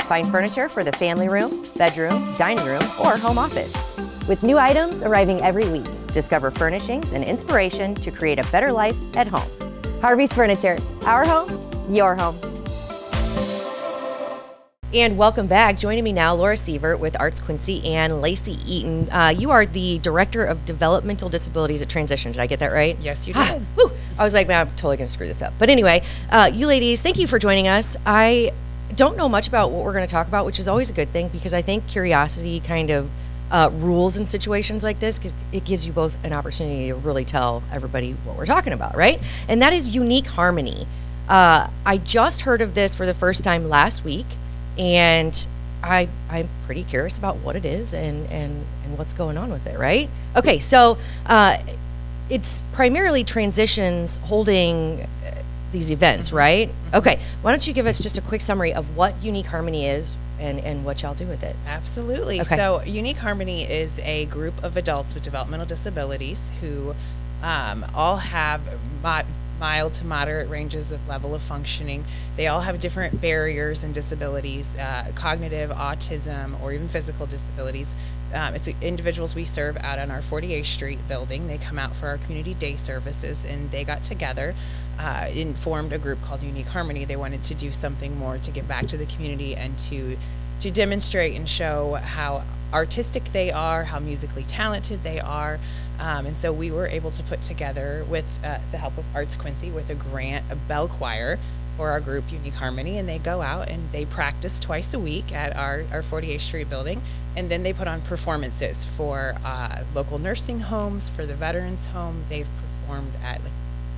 Find 0.00 0.26
furniture 0.28 0.68
for 0.68 0.82
the 0.82 0.92
family 0.92 1.28
room, 1.28 1.64
bedroom, 1.76 2.34
dining 2.36 2.64
room, 2.64 2.82
or 3.00 3.16
home 3.16 3.38
office. 3.38 3.72
With 4.26 4.42
new 4.42 4.58
items 4.58 5.02
arriving 5.02 5.40
every 5.42 5.68
week, 5.68 5.86
discover 6.08 6.50
furnishings 6.50 7.12
and 7.12 7.22
inspiration 7.22 7.94
to 7.94 8.10
create 8.10 8.40
a 8.40 8.50
better 8.50 8.72
life 8.72 8.96
at 9.16 9.28
home. 9.28 9.48
Harvey's 10.00 10.32
Furniture, 10.32 10.76
our 11.04 11.24
home, 11.24 11.94
your 11.94 12.16
home. 12.16 12.38
And 14.92 15.16
welcome 15.16 15.46
back. 15.46 15.78
Joining 15.78 16.02
me 16.02 16.12
now, 16.12 16.34
Laura 16.34 16.56
Sievert 16.56 16.98
with 16.98 17.16
Arts 17.20 17.38
Quincy 17.38 17.84
and 17.94 18.20
Lacey 18.20 18.56
Eaton. 18.66 19.08
Uh, 19.12 19.28
you 19.28 19.52
are 19.52 19.64
the 19.64 20.00
Director 20.00 20.44
of 20.44 20.64
Developmental 20.64 21.28
Disabilities 21.28 21.80
at 21.80 21.88
Transition. 21.88 22.32
Did 22.32 22.40
I 22.40 22.48
get 22.48 22.58
that 22.58 22.72
right? 22.72 22.98
Yes, 23.00 23.28
you 23.28 23.34
Ah, 23.36 23.60
did. 23.76 23.90
I 24.18 24.24
was 24.24 24.34
like, 24.34 24.48
man, 24.48 24.66
I'm 24.66 24.74
totally 24.74 24.96
going 24.96 25.06
to 25.06 25.12
screw 25.12 25.28
this 25.28 25.42
up. 25.42 25.52
But 25.60 25.70
anyway, 25.70 26.02
uh, 26.30 26.50
you 26.52 26.66
ladies, 26.66 27.02
thank 27.02 27.18
you 27.20 27.28
for 27.28 27.38
joining 27.38 27.68
us. 27.68 27.96
I 28.04 28.50
don't 28.96 29.16
know 29.16 29.28
much 29.28 29.46
about 29.46 29.70
what 29.70 29.84
we're 29.84 29.92
going 29.92 30.04
to 30.06 30.10
talk 30.10 30.26
about, 30.26 30.44
which 30.44 30.58
is 30.58 30.66
always 30.66 30.90
a 30.90 30.94
good 30.94 31.10
thing 31.10 31.28
because 31.28 31.54
I 31.54 31.62
think 31.62 31.86
curiosity 31.86 32.58
kind 32.58 32.90
of 32.90 33.08
uh, 33.52 33.70
rules 33.74 34.16
in 34.18 34.26
situations 34.26 34.82
like 34.82 34.98
this 34.98 35.20
because 35.20 35.32
it 35.52 35.64
gives 35.64 35.86
you 35.86 35.92
both 35.92 36.22
an 36.24 36.32
opportunity 36.32 36.88
to 36.88 36.96
really 36.96 37.24
tell 37.24 37.62
everybody 37.72 38.14
what 38.24 38.36
we're 38.36 38.44
talking 38.44 38.72
about, 38.72 38.96
right? 38.96 39.20
And 39.48 39.62
that 39.62 39.72
is 39.72 39.94
unique 39.94 40.26
harmony. 40.26 40.88
Uh, 41.28 41.70
I 41.86 41.98
just 41.98 42.42
heard 42.42 42.60
of 42.60 42.74
this 42.74 42.92
for 42.96 43.06
the 43.06 43.14
first 43.14 43.44
time 43.44 43.68
last 43.68 44.04
week, 44.04 44.26
and 44.80 45.46
I 45.82 46.08
I'm 46.30 46.48
pretty 46.64 46.84
curious 46.84 47.18
about 47.18 47.36
what 47.36 47.54
it 47.54 47.64
is 47.64 47.94
and 47.94 48.26
and 48.30 48.64
and 48.84 48.98
what's 48.98 49.12
going 49.12 49.36
on 49.36 49.52
with 49.52 49.66
it, 49.66 49.78
right? 49.78 50.08
Okay, 50.34 50.58
so 50.58 50.98
uh, 51.26 51.58
it's 52.30 52.64
primarily 52.72 53.22
transitions 53.22 54.16
holding 54.24 55.02
uh, 55.02 55.42
these 55.70 55.90
events, 55.90 56.32
right? 56.32 56.70
Okay. 56.94 57.20
Why 57.42 57.52
don't 57.52 57.66
you 57.66 57.74
give 57.74 57.86
us 57.86 58.00
just 58.00 58.16
a 58.18 58.22
quick 58.22 58.40
summary 58.40 58.72
of 58.72 58.96
what 58.96 59.22
Unique 59.22 59.46
Harmony 59.46 59.86
is 59.86 60.16
and, 60.38 60.58
and 60.60 60.84
what 60.84 61.02
y'all 61.02 61.14
do 61.14 61.26
with 61.26 61.42
it? 61.42 61.54
Absolutely. 61.66 62.40
Okay. 62.40 62.56
So, 62.56 62.82
Unique 62.82 63.18
Harmony 63.18 63.62
is 63.62 63.98
a 64.00 64.26
group 64.26 64.64
of 64.64 64.76
adults 64.76 65.14
with 65.14 65.22
developmental 65.22 65.66
disabilities 65.66 66.50
who 66.60 66.94
um, 67.42 67.84
all 67.94 68.16
have 68.16 68.60
mod- 69.02 69.26
mild 69.60 69.92
to 69.92 70.06
moderate 70.06 70.48
ranges 70.48 70.90
of 70.90 71.06
level 71.06 71.34
of 71.34 71.42
functioning. 71.42 72.04
They 72.36 72.48
all 72.48 72.62
have 72.62 72.80
different 72.80 73.20
barriers 73.20 73.84
and 73.84 73.94
disabilities, 73.94 74.76
uh, 74.78 75.12
cognitive, 75.14 75.70
autism, 75.70 76.60
or 76.62 76.72
even 76.72 76.88
physical 76.88 77.26
disabilities. 77.26 77.94
Um, 78.34 78.54
it's 78.54 78.68
individuals 78.80 79.34
we 79.34 79.44
serve 79.44 79.76
out 79.78 79.98
on 79.98 80.10
our 80.10 80.20
48th 80.20 80.66
Street 80.66 80.98
building. 81.06 81.46
They 81.46 81.58
come 81.58 81.78
out 81.78 81.94
for 81.94 82.08
our 82.08 82.18
community 82.18 82.54
day 82.54 82.76
services, 82.76 83.44
and 83.44 83.70
they 83.70 83.84
got 83.84 84.02
together 84.02 84.54
uh, 84.98 85.28
and 85.30 85.58
formed 85.58 85.92
a 85.92 85.98
group 85.98 86.22
called 86.22 86.42
Unique 86.42 86.66
Harmony. 86.66 87.04
They 87.04 87.16
wanted 87.16 87.42
to 87.44 87.54
do 87.54 87.70
something 87.70 88.18
more 88.18 88.38
to 88.38 88.50
give 88.50 88.66
back 88.66 88.86
to 88.88 88.96
the 88.96 89.06
community 89.06 89.54
and 89.54 89.78
to 89.90 90.16
to 90.60 90.70
demonstrate 90.70 91.34
and 91.34 91.48
show 91.48 91.94
how 91.94 92.44
artistic 92.72 93.24
they 93.32 93.50
are, 93.50 93.84
how 93.84 93.98
musically 93.98 94.44
talented 94.44 95.02
they 95.02 95.20
are. 95.20 95.58
Um, 95.98 96.26
and 96.26 96.36
so 96.36 96.52
we 96.52 96.70
were 96.70 96.86
able 96.86 97.10
to 97.10 97.22
put 97.22 97.42
together, 97.42 98.04
with 98.08 98.24
uh, 98.44 98.58
the 98.70 98.78
help 98.78 98.96
of 98.96 99.04
Arts 99.14 99.36
Quincy, 99.36 99.70
with 99.70 99.90
a 99.90 99.94
grant, 99.94 100.44
a 100.50 100.56
bell 100.56 100.88
choir 100.88 101.38
for 101.76 101.90
our 101.90 102.00
group 102.00 102.30
Unique 102.32 102.54
Harmony. 102.54 102.98
And 102.98 103.08
they 103.08 103.18
go 103.18 103.42
out 103.42 103.68
and 103.68 103.90
they 103.92 104.04
practice 104.04 104.60
twice 104.60 104.94
a 104.94 104.98
week 104.98 105.32
at 105.32 105.56
our, 105.56 105.84
our 105.92 106.02
48th 106.02 106.40
Street 106.40 106.70
building. 106.70 107.02
And 107.36 107.50
then 107.50 107.62
they 107.62 107.72
put 107.72 107.86
on 107.86 108.00
performances 108.02 108.84
for 108.84 109.34
uh, 109.44 109.84
local 109.94 110.18
nursing 110.18 110.60
homes, 110.60 111.08
for 111.10 111.26
the 111.26 111.34
veterans 111.34 111.86
home. 111.86 112.24
They've 112.28 112.48
performed 112.82 113.12
at 113.22 113.42
like, 113.42 113.52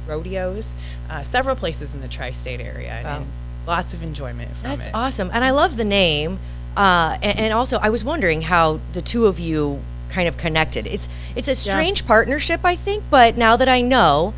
rodeos, 0.06 0.74
uh, 1.08 1.22
several 1.22 1.56
places 1.56 1.94
in 1.94 2.00
the 2.00 2.08
tri 2.08 2.32
state 2.32 2.60
area. 2.60 3.00
Wow. 3.04 3.16
and 3.18 3.26
lots 3.66 3.94
of 3.94 4.02
enjoyment 4.02 4.50
from 4.56 4.70
it. 4.70 4.76
That's 4.76 4.88
it. 4.88 4.94
awesome. 4.94 5.30
And 5.32 5.44
I 5.44 5.50
love 5.50 5.76
the 5.76 5.84
name. 5.84 6.38
Uh, 6.76 7.18
and, 7.22 7.38
and 7.38 7.52
also, 7.52 7.78
I 7.78 7.90
was 7.90 8.04
wondering 8.04 8.42
how 8.42 8.80
the 8.92 9.02
two 9.02 9.26
of 9.26 9.38
you 9.38 9.80
kind 10.08 10.28
of 10.28 10.36
connected. 10.36 10.86
It's 10.86 11.08
it's 11.34 11.48
a 11.48 11.54
strange 11.54 12.06
partnership, 12.06 12.60
I 12.64 12.76
think, 12.76 13.04
but 13.10 13.36
now 13.36 13.56
that 13.56 13.68
I 13.68 13.80
know, 13.80 14.32
No, 14.32 14.34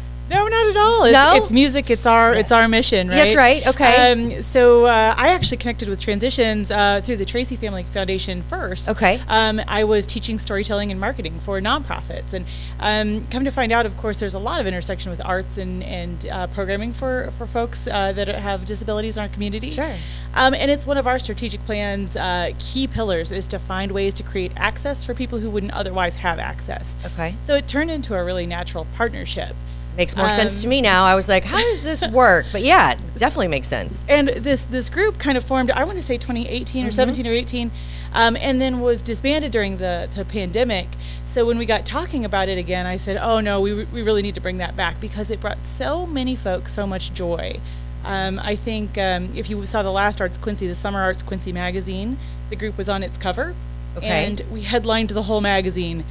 not 0.73 0.77
at 0.77 0.77
all. 0.77 1.05
It's, 1.05 1.13
No? 1.13 1.33
it's 1.37 1.53
music. 1.53 1.91
It's 1.91 2.07
our 2.07 2.35
it's 2.35 2.53
our 2.53 2.69
mission, 2.69 3.09
right? 3.09 3.17
That's 3.17 3.37
right, 3.37 3.67
okay. 3.67 4.13
Um, 4.13 4.43
so 4.43 4.87
uh, 4.87 5.15
I 5.17 5.29
actually 5.29 5.59
connected 5.59 5.89
with 5.89 6.01
transitions 6.01 6.71
uh, 6.71 7.01
through 7.05 7.17
the 7.17 7.25
Tracy 7.25 7.57
Family 7.57 7.85
Foundation 7.85 8.43
first. 8.43 8.89
Okay. 8.89 9.21
Um, 9.29 9.61
I 9.69 9.85
was 9.85 10.07
teaching 10.07 10.39
storytelling 10.39 10.91
and 10.91 11.01
marketing 11.01 11.39
for 11.41 11.61
nonprofits, 11.61 12.33
and 12.33 12.47
um, 12.81 13.27
come 13.31 13.45
to 13.45 13.51
find 13.51 13.73
out, 13.73 13.87
of 13.87 13.97
course, 13.97 14.21
there's 14.21 14.35
a 14.35 14.39
lot 14.39 14.61
of 14.61 14.67
intersection 14.67 15.11
with 15.11 15.25
arts 15.25 15.59
and 15.59 15.83
and 15.83 16.27
uh, 16.27 16.47
programming 16.49 16.93
for 16.93 17.31
for 17.39 17.47
folks 17.47 17.87
uh, 17.87 18.13
that 18.13 18.29
have 18.29 18.67
disabilities 18.67 19.17
in 19.17 19.23
our 19.23 19.29
community. 19.29 19.71
Sure. 19.71 19.95
Um, 20.35 20.55
and 20.55 20.71
it's 20.71 20.87
one 20.87 20.99
of 20.99 21.07
our 21.07 21.19
strategic 21.19 21.65
plans. 21.65 22.17
Uh, 22.17 22.51
key 22.59 22.87
pillars 22.87 23.31
is 23.33 23.47
to 23.49 23.59
find 23.59 23.93
ways 23.93 24.15
to 24.15 24.23
create 24.23 24.53
access 24.57 25.05
for 25.05 25.15
people 25.15 25.39
who 25.39 25.51
wouldn't 25.51 25.73
otherwise 25.73 26.17
have 26.17 26.39
access. 26.39 26.97
Okay. 27.05 27.35
So 27.43 27.55
it 27.55 27.69
turned 27.69 27.91
into 27.91 28.15
a 28.15 28.25
really 28.25 28.47
natural 28.47 28.87
partnership. 28.97 29.55
Makes 29.97 30.17
more 30.17 30.29
sense 30.31 30.61
to 30.63 30.67
Um, 30.67 30.71
me 30.71 30.81
now. 30.81 31.05
I 31.05 31.15
was 31.15 31.29
like, 31.29 31.45
how 31.45 31.59
does 31.59 31.85
this 31.85 32.07
work? 32.11 32.47
But 32.53 32.63
yeah, 32.63 32.93
it 32.93 32.99
definitely 33.19 33.49
makes 33.49 33.69
sense. 33.69 34.05
and 34.09 34.29
this 34.29 34.65
this 34.67 34.89
group 34.91 35.19
kind 35.19 35.39
of 35.39 35.45
formed 35.45 35.71
i 35.71 35.85
want 35.85 35.97
to 35.99 36.05
say 36.05 36.19
2018 36.19 36.87
or 36.87 36.91
17 36.91 37.27
or 37.27 37.31
18 37.33 37.71
um, 38.13 38.37
and 38.37 38.61
then 38.61 38.81
was 38.81 39.03
disbanded 39.03 39.51
during 39.53 39.77
the, 39.79 40.09
the 40.17 40.25
pandemic 40.25 40.89
so 41.25 41.47
when 41.47 41.57
we 41.59 41.65
got 41.67 41.87
talking 41.87 42.25
about 42.25 42.49
it 42.49 42.59
again 42.59 42.87
i 42.87 42.97
said 42.97 43.17
oh 43.17 43.39
no 43.41 43.61
we, 43.61 43.85
we 43.85 44.03
really 44.03 44.21
need 44.23 44.35
to 44.35 44.41
bring 44.41 44.59
that 44.59 44.77
back 44.77 45.01
because 45.01 45.31
it 45.31 45.41
brought 45.41 45.65
so 45.65 46.07
many 46.07 46.35
folks 46.35 46.73
so 46.75 46.87
much 46.87 47.13
joy 47.15 47.59
um, 48.05 48.39
i 48.41 48.57
think 48.57 48.99
um, 48.99 49.29
if 49.37 49.49
you 49.49 49.65
saw 49.65 49.83
the 49.83 49.93
last 49.93 50.21
arts 50.21 50.37
quincy 50.37 50.67
the 50.67 50.75
summer 50.75 51.01
arts 51.01 51.23
quincy 51.23 51.53
magazine 51.53 52.19
the 52.51 52.57
group 52.57 52.77
was 52.77 52.89
on 52.89 53.03
its 53.05 53.17
cover 53.17 53.55
Okay. 53.97 54.09
and 54.27 54.43
we 54.51 54.63
headlined 54.63 55.11
the 55.11 55.23
whole 55.23 55.41
magazine 55.41 56.03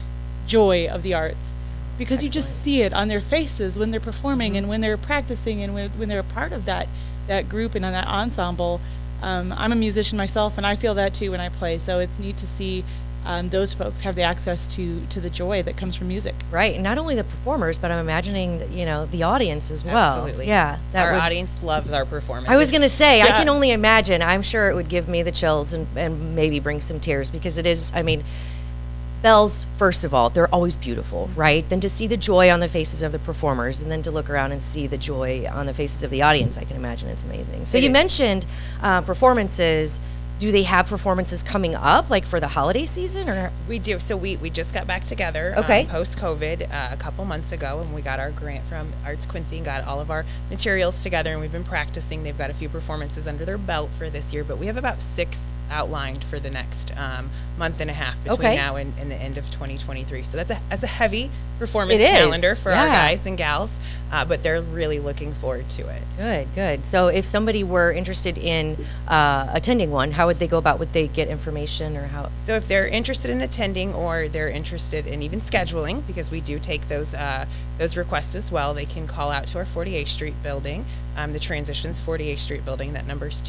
joy 0.47 0.87
of 0.87 1.03
the 1.03 1.13
arts 1.13 1.52
because 1.97 2.23
you 2.23 2.29
just 2.29 2.63
see 2.63 2.81
it 2.81 2.93
on 2.93 3.07
their 3.07 3.21
faces 3.21 3.77
when 3.77 3.91
they're 3.91 3.99
performing 3.99 4.57
and 4.57 4.67
when 4.67 4.81
they're 4.81 4.97
practicing 4.97 5.61
and 5.61 5.73
when, 5.73 5.89
when 5.91 6.09
they're 6.09 6.19
a 6.19 6.23
part 6.23 6.51
of 6.51 6.65
that 6.65 6.87
that 7.27 7.47
group 7.47 7.75
and 7.75 7.85
on 7.85 7.93
that 7.93 8.07
ensemble. 8.07 8.81
Um, 9.21 9.53
I'm 9.53 9.71
a 9.71 9.75
musician 9.75 10.17
myself, 10.17 10.57
and 10.57 10.67
I 10.67 10.75
feel 10.75 10.93
that 10.95 11.13
too 11.13 11.31
when 11.31 11.39
I 11.39 11.47
play. 11.47 11.79
So 11.79 11.99
it's 11.99 12.19
neat 12.19 12.35
to 12.37 12.47
see 12.47 12.83
um, 13.25 13.49
those 13.49 13.73
folks 13.73 14.01
have 14.01 14.15
the 14.15 14.21
access 14.21 14.67
to 14.75 15.05
to 15.07 15.21
the 15.21 15.29
joy 15.29 15.63
that 15.63 15.77
comes 15.77 15.95
from 15.95 16.09
music. 16.09 16.35
Right. 16.51 16.73
And 16.73 16.83
not 16.83 16.97
only 16.97 17.15
the 17.15 17.23
performers, 17.23 17.79
but 17.79 17.91
I'm 17.91 17.99
imagining, 17.99 18.71
you 18.73 18.85
know, 18.85 19.05
the 19.05 19.23
audience 19.23 19.71
as 19.71 19.85
well. 19.85 20.17
Absolutely. 20.17 20.47
Yeah. 20.47 20.79
our 20.93 21.13
would- 21.13 21.21
audience 21.21 21.63
loves 21.63 21.91
our 21.93 22.05
performance. 22.05 22.49
I 22.49 22.57
was 22.57 22.69
going 22.69 22.81
to 22.81 22.89
say, 22.89 23.21
I 23.21 23.27
can 23.27 23.49
only 23.49 23.71
imagine. 23.71 24.21
I'm 24.21 24.41
sure 24.41 24.69
it 24.69 24.75
would 24.75 24.89
give 24.89 25.07
me 25.07 25.23
the 25.23 25.31
chills 25.31 25.73
and, 25.73 25.87
and 25.95 26.35
maybe 26.35 26.59
bring 26.59 26.81
some 26.81 26.99
tears 26.99 27.31
because 27.31 27.57
it 27.57 27.65
is, 27.65 27.91
I 27.95 28.01
mean, 28.01 28.23
bells, 29.23 29.65
first 29.77 30.03
of 30.03 30.13
all, 30.13 30.29
they're 30.29 30.53
always 30.53 30.75
beautiful, 30.75 31.29
right? 31.35 31.67
Then 31.69 31.79
to 31.79 31.89
see 31.89 32.05
the 32.05 32.17
joy 32.17 32.51
on 32.51 32.59
the 32.59 32.67
faces 32.67 33.01
of 33.01 33.11
the 33.11 33.19
performers 33.19 33.81
and 33.81 33.89
then 33.89 34.03
to 34.03 34.11
look 34.11 34.29
around 34.29 34.51
and 34.51 34.61
see 34.61 34.85
the 34.85 34.97
joy 34.97 35.47
on 35.51 35.65
the 35.65 35.73
faces 35.73 36.03
of 36.03 36.11
the 36.11 36.21
audience, 36.21 36.57
I 36.57 36.65
can 36.65 36.75
imagine 36.75 37.09
it's 37.09 37.23
amazing. 37.23 37.65
So 37.65 37.77
It 37.79 37.83
you 37.83 37.89
is. 37.89 37.93
mentioned 37.93 38.45
uh, 38.81 39.01
performances. 39.01 39.99
Do 40.39 40.51
they 40.51 40.63
have 40.63 40.87
performances 40.87 41.41
coming 41.41 41.73
up, 41.73 42.09
like 42.09 42.25
for 42.25 42.41
the 42.41 42.49
holiday 42.49 42.85
season, 42.85 43.29
or 43.29 43.49
We 43.69 43.79
do. 43.79 43.97
So 43.99 44.17
we, 44.17 44.35
we 44.37 44.49
just 44.49 44.73
got 44.73 44.85
back 44.87 45.05
together 45.05 45.53
Okay. 45.57 45.85
post 45.85 46.17
COVID 46.17 46.69
uh, 46.69 46.89
a 46.91 46.97
couple 46.97 47.23
months 47.23 47.53
ago, 47.53 47.79
and 47.79 47.95
we 47.95 48.01
got 48.01 48.19
our 48.19 48.31
grant 48.31 48.65
from 48.65 48.91
Arts 49.05 49.25
Quincy 49.25 49.55
and 49.57 49.65
got 49.65 49.85
all 49.85 50.01
of 50.01 50.11
our 50.11 50.25
materials 50.49 51.01
together, 51.01 51.31
and 51.31 51.39
we've 51.39 51.51
been 51.51 51.63
practicing. 51.63 52.23
They've 52.23 52.37
got 52.37 52.49
a 52.49 52.53
few 52.53 52.67
performances 52.67 53.25
under 53.25 53.45
their 53.45 53.57
belt 53.59 53.89
for 53.97 54.09
this 54.09 54.33
year, 54.33 54.43
but 54.43 54.57
we 54.57 54.65
have 54.65 54.75
about 54.75 55.01
six 55.01 55.41
outlined 55.73 56.23
for 56.23 56.39
the 56.39 56.49
next 56.49 56.95
um, 56.97 57.29
month 57.57 57.81
and 57.81 57.89
a 57.89 57.93
half 57.93 58.15
between 58.23 58.39
Okay. 58.39 58.55
now 58.55 58.75
and, 58.77 58.93
and 58.99 59.11
the 59.11 59.15
end 59.15 59.37
of 59.37 59.45
2023. 59.51 60.23
So 60.23 60.37
that's 60.37 60.51
a 60.51 60.59
that's 60.69 60.83
a 60.83 60.87
heavy 60.87 61.29
performance 61.59 62.01
calendar 62.01 62.55
for 62.55 62.71
our 62.71 62.87
guys 62.87 63.25
and 63.25 63.37
gals, 63.37 63.79
uh, 64.11 64.25
but 64.25 64.41
they're 64.43 64.61
really 64.61 64.99
looking 64.99 65.33
forward 65.33 65.69
to 65.69 65.87
it. 65.87 66.01
Good, 66.17 66.47
good. 66.55 66.85
So 66.85 67.07
if 67.07 67.25
somebody 67.25 67.63
were 67.63 67.91
interested 67.91 68.37
in 68.37 68.77
uh, 69.07 69.49
attending 69.53 69.91
one, 69.91 70.11
how 70.11 70.27
would 70.27 70.39
they 70.39 70.47
go 70.47 70.57
about? 70.57 70.79
Would 70.79 70.93
they 70.93 71.07
get 71.07 71.27
information 71.27 71.95
or 71.97 72.07
how? 72.07 72.29
So 72.45 72.55
if 72.55 72.67
they're 72.67 72.87
interested 72.87 73.31
in 73.31 73.41
attending 73.41 73.93
or 73.93 74.27
they're 74.27 74.49
interested 74.49 75.07
in 75.07 75.21
even 75.23 75.39
scheduling, 75.41 76.05
because 76.07 76.29
we 76.31 76.41
do 76.41 76.59
take 76.59 76.87
those 76.89 77.13
uh, 77.13 77.45
those 77.77 77.95
requests 77.97 78.35
as 78.35 78.51
well, 78.51 78.73
they 78.73 78.85
can 78.85 79.07
call 79.07 79.31
out 79.31 79.47
to 79.47 79.57
our 79.59 79.65
48th 79.65 80.07
Street 80.07 80.35
building, 80.43 80.85
um, 81.17 81.33
the 81.33 81.39
Transitions 81.39 82.01
48th 82.01 82.39
Street 82.39 82.65
building. 82.65 82.93
That 82.93 83.07
number 83.07 83.27
is 83.27 83.41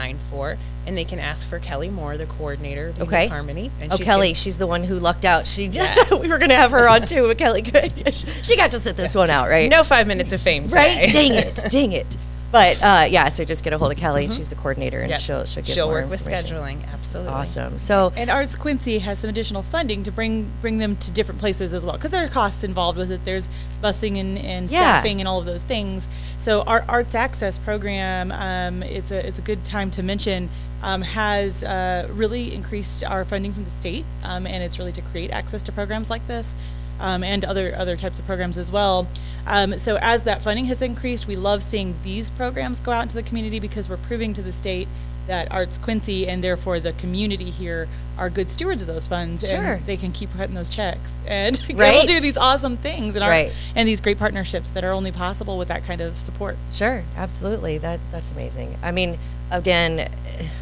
217-224-2194, 0.00 0.58
and 0.86 0.96
they 0.98 1.04
can 1.04 1.18
ask 1.18 1.46
for 1.48 1.58
Kelly 1.58 1.88
Moore, 1.90 2.16
the 2.16 2.26
coordinator 2.26 2.88
of 2.88 3.02
Okay. 3.02 3.26
Harmony. 3.28 3.70
And 3.80 3.92
Oh, 3.92 3.96
she's 3.96 4.06
Kelly, 4.06 4.28
giv- 4.28 4.36
she's 4.36 4.58
the 4.58 4.66
one 4.66 4.82
who 4.84 4.98
lucked 4.98 5.24
out. 5.24 5.46
She 5.46 5.66
Yes. 5.66 6.10
we 6.20 6.28
were 6.28 6.38
going 6.38 6.50
to 6.50 6.56
have 6.56 6.70
her 6.72 6.88
on 6.88 7.02
too, 7.06 7.26
but 7.26 7.38
Kelly, 7.38 7.62
she 8.42 8.56
got 8.56 8.70
to 8.72 8.80
sit 8.80 8.96
this 8.96 9.14
one 9.14 9.30
out, 9.30 9.48
right? 9.48 9.68
no 9.70 9.84
five 9.84 10.06
minutes 10.06 10.32
of 10.32 10.40
fame 10.40 10.66
today. 10.68 11.02
right? 11.04 11.12
Dang 11.12 11.34
it, 11.34 11.66
dang 11.70 11.92
it. 11.92 12.06
But 12.52 12.82
uh, 12.82 13.06
yeah, 13.08 13.28
so 13.28 13.44
just 13.44 13.62
get 13.62 13.72
a 13.72 13.78
hold 13.78 13.92
of 13.92 13.98
Kelly. 13.98 14.28
She's 14.28 14.48
the 14.48 14.56
coordinator, 14.56 14.98
and 15.00 15.10
Mm-hmm. 15.10 15.10
Yep. 15.12 15.20
she'll 15.20 15.44
she'll 15.44 15.62
get 15.62 15.72
She'll 15.74 15.86
more 15.86 16.00
work 16.02 16.10
with 16.10 16.24
scheduling. 16.26 16.84
Absolutely. 16.92 17.32
Awesome. 17.32 17.78
So 17.78 18.12
And 18.16 18.28
Arts 18.28 18.56
Quincy 18.56 18.98
has 18.98 19.20
some 19.20 19.30
additional 19.30 19.62
funding 19.62 20.02
to 20.02 20.10
bring 20.10 20.50
bring 20.60 20.78
them 20.78 20.96
to 20.96 21.10
different 21.12 21.40
places 21.40 21.72
as 21.72 21.86
well, 21.86 21.94
because 21.96 22.10
there 22.10 22.24
are 22.24 22.28
costs 22.28 22.64
involved 22.64 22.98
with 22.98 23.12
it. 23.12 23.24
There's 23.24 23.48
busing 23.82 24.18
and, 24.18 24.36
and 24.38 24.68
Yeah. 24.70 24.80
staffing 24.80 25.20
and 25.20 25.28
all 25.28 25.38
of 25.38 25.46
those 25.46 25.62
things. 25.62 26.08
So 26.38 26.62
our 26.62 26.84
Arts 26.88 27.14
Access 27.14 27.56
program, 27.58 28.32
um, 28.32 28.82
it's 28.82 29.10
a 29.12 29.24
it's 29.26 29.38
a 29.38 29.42
good 29.42 29.64
time 29.64 29.90
to 29.92 30.02
mention, 30.02 30.48
um, 30.82 31.02
has 31.02 31.62
uh, 31.62 32.08
really 32.12 32.52
increased 32.52 33.04
our 33.04 33.24
funding 33.24 33.52
from 33.52 33.64
the 33.64 33.70
state, 33.70 34.04
um, 34.24 34.46
and 34.46 34.62
it's 34.64 34.76
really 34.78 34.92
to 34.92 35.02
create 35.02 35.30
access 35.30 35.62
to 35.62 35.72
programs 35.72 36.10
like 36.10 36.26
this. 36.26 36.54
Um, 37.00 37.24
and 37.24 37.46
other 37.46 37.74
other 37.74 37.96
types 37.96 38.18
of 38.18 38.26
programs 38.26 38.58
as 38.58 38.70
well. 38.70 39.08
Um, 39.46 39.78
so 39.78 39.96
as 40.02 40.24
that 40.24 40.42
funding 40.42 40.66
has 40.66 40.82
increased, 40.82 41.26
we 41.26 41.34
love 41.34 41.62
seeing 41.62 41.94
these 42.04 42.28
programs 42.28 42.78
go 42.78 42.92
out 42.92 43.02
into 43.04 43.14
the 43.14 43.22
community 43.22 43.58
because 43.58 43.88
we're 43.88 43.96
proving 43.96 44.34
to 44.34 44.42
the 44.42 44.52
state 44.52 44.86
that 45.26 45.50
Arts 45.50 45.78
Quincy 45.78 46.28
and 46.28 46.44
therefore 46.44 46.78
the 46.78 46.92
community 46.92 47.50
here 47.50 47.88
are 48.18 48.28
good 48.28 48.50
stewards 48.50 48.82
of 48.82 48.88
those 48.88 49.06
funds. 49.06 49.48
Sure. 49.48 49.74
And 49.74 49.86
they 49.86 49.96
can 49.96 50.12
keep 50.12 50.30
cutting 50.36 50.54
those 50.54 50.68
checks 50.68 51.22
and 51.26 51.58
Right. 51.74 51.94
we'll 51.94 52.06
do 52.06 52.20
these 52.20 52.36
awesome 52.36 52.76
things 52.76 53.14
and 53.16 53.24
our, 53.24 53.30
Right. 53.30 53.52
and 53.74 53.88
these 53.88 54.00
great 54.02 54.18
partnerships 54.18 54.68
that 54.70 54.84
are 54.84 54.92
only 54.92 55.12
possible 55.12 55.56
with 55.56 55.68
that 55.68 55.84
kind 55.84 56.00
of 56.02 56.20
support. 56.20 56.56
Sure, 56.70 57.02
absolutely. 57.16 57.78
That 57.78 58.00
that's 58.12 58.30
amazing. 58.32 58.76
I 58.82 58.90
mean, 58.92 59.18
again, 59.50 60.10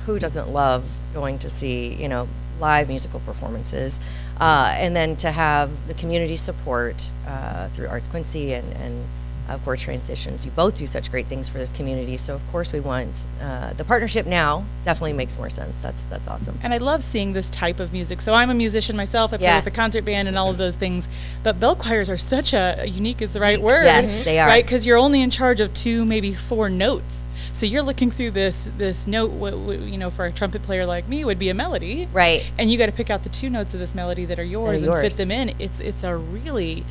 who 0.07 0.19
doesn't 0.21 0.49
love 0.51 0.85
going 1.15 1.39
to 1.41 1.49
see 1.49 1.95
you 1.95 2.09
know 2.09 2.29
live 2.61 2.89
musical 2.89 3.21
performances, 3.21 4.01
uh, 4.41 4.75
and 4.79 4.95
then 4.95 5.17
to 5.17 5.31
have 5.33 5.71
the 5.89 5.95
community 5.95 6.37
support 6.37 7.11
uh, 7.27 7.69
through 7.69 7.89
Arts 7.89 8.09
Quincy 8.09 8.53
and 8.55 8.73
and 8.75 9.05
of 9.49 9.65
course, 9.65 9.81
transitions. 9.81 10.45
You 10.45 10.53
both 10.53 10.77
do 10.77 10.87
such 10.87 11.11
great 11.11 11.27
things 11.27 11.49
for 11.49 11.57
this 11.57 11.73
community, 11.73 12.19
so 12.19 12.35
of 12.35 12.47
course 12.53 12.71
we 12.71 12.81
want 12.81 13.27
uh, 13.41 13.73
the 13.73 13.85
partnership 13.85 14.27
now. 14.27 14.65
Definitely 14.85 15.15
makes 15.15 15.39
more 15.39 15.49
sense. 15.49 15.79
That's 15.79 16.05
that's 16.05 16.29
awesome. 16.29 16.59
And 16.63 16.75
I 16.75 16.77
love 16.77 17.03
seeing 17.03 17.33
this 17.33 17.49
type 17.49 17.81
of 17.81 17.91
music. 17.91 18.21
So 18.21 18.35
I'm 18.35 18.51
a 18.51 18.55
musician 18.55 18.95
myself. 18.95 19.33
I 19.33 19.39
play 19.39 19.47
Yeah. 19.47 19.57
with 19.57 19.67
a 19.67 19.71
concert 19.71 20.05
band 20.05 20.29
and 20.29 20.37
all 20.37 20.51
of 20.51 20.59
those 20.59 20.77
things. 20.77 21.09
But 21.43 21.59
bell 21.59 21.77
choirs 21.77 22.11
are 22.11 22.19
such 22.19 22.53
a 22.53 22.85
unique 22.87 23.23
is 23.23 23.33
the 23.33 23.41
right 23.41 23.59
word. 23.61 23.85
Yes, 23.87 24.23
they 24.27 24.39
are. 24.39 24.47
Right, 24.47 24.65
because 24.65 24.85
you're 24.85 24.99
only 24.99 25.23
in 25.23 25.31
charge 25.31 25.61
of 25.61 25.73
two, 25.73 26.05
maybe 26.05 26.35
four 26.35 26.69
notes. 26.69 27.25
So 27.59 27.67
you're 27.67 27.83
looking 27.83 28.11
through 28.13 28.31
this 28.33 28.71
this 28.79 29.07
note. 29.07 29.31
What, 29.33 29.57
what, 29.59 29.79
you 29.81 29.99
know, 29.99 30.11
for 30.11 30.25
a 30.27 30.33
trumpet 30.33 30.63
player 30.63 30.87
like 30.87 31.09
me, 31.09 31.25
would 31.25 31.39
be 31.41 31.49
a 31.49 31.55
melody. 31.55 32.07
Right. 32.13 32.47
And 32.57 32.71
you 32.71 32.79
got 32.79 32.87
to 32.87 32.93
pick 32.93 33.11
out 33.11 33.25
the 33.25 33.29
two 33.31 33.51
notes 33.51 33.75
of 33.75 33.81
this 33.81 33.95
melody 33.97 34.25
that 34.27 34.39
are 34.39 34.45
yours 34.45 34.81
and 34.83 34.91
yours. 34.93 35.03
fit 35.03 35.17
them 35.17 35.31
in. 35.33 35.55
It's 35.59 35.81
it's 35.81 36.05
a 36.05 36.17
really 36.17 36.85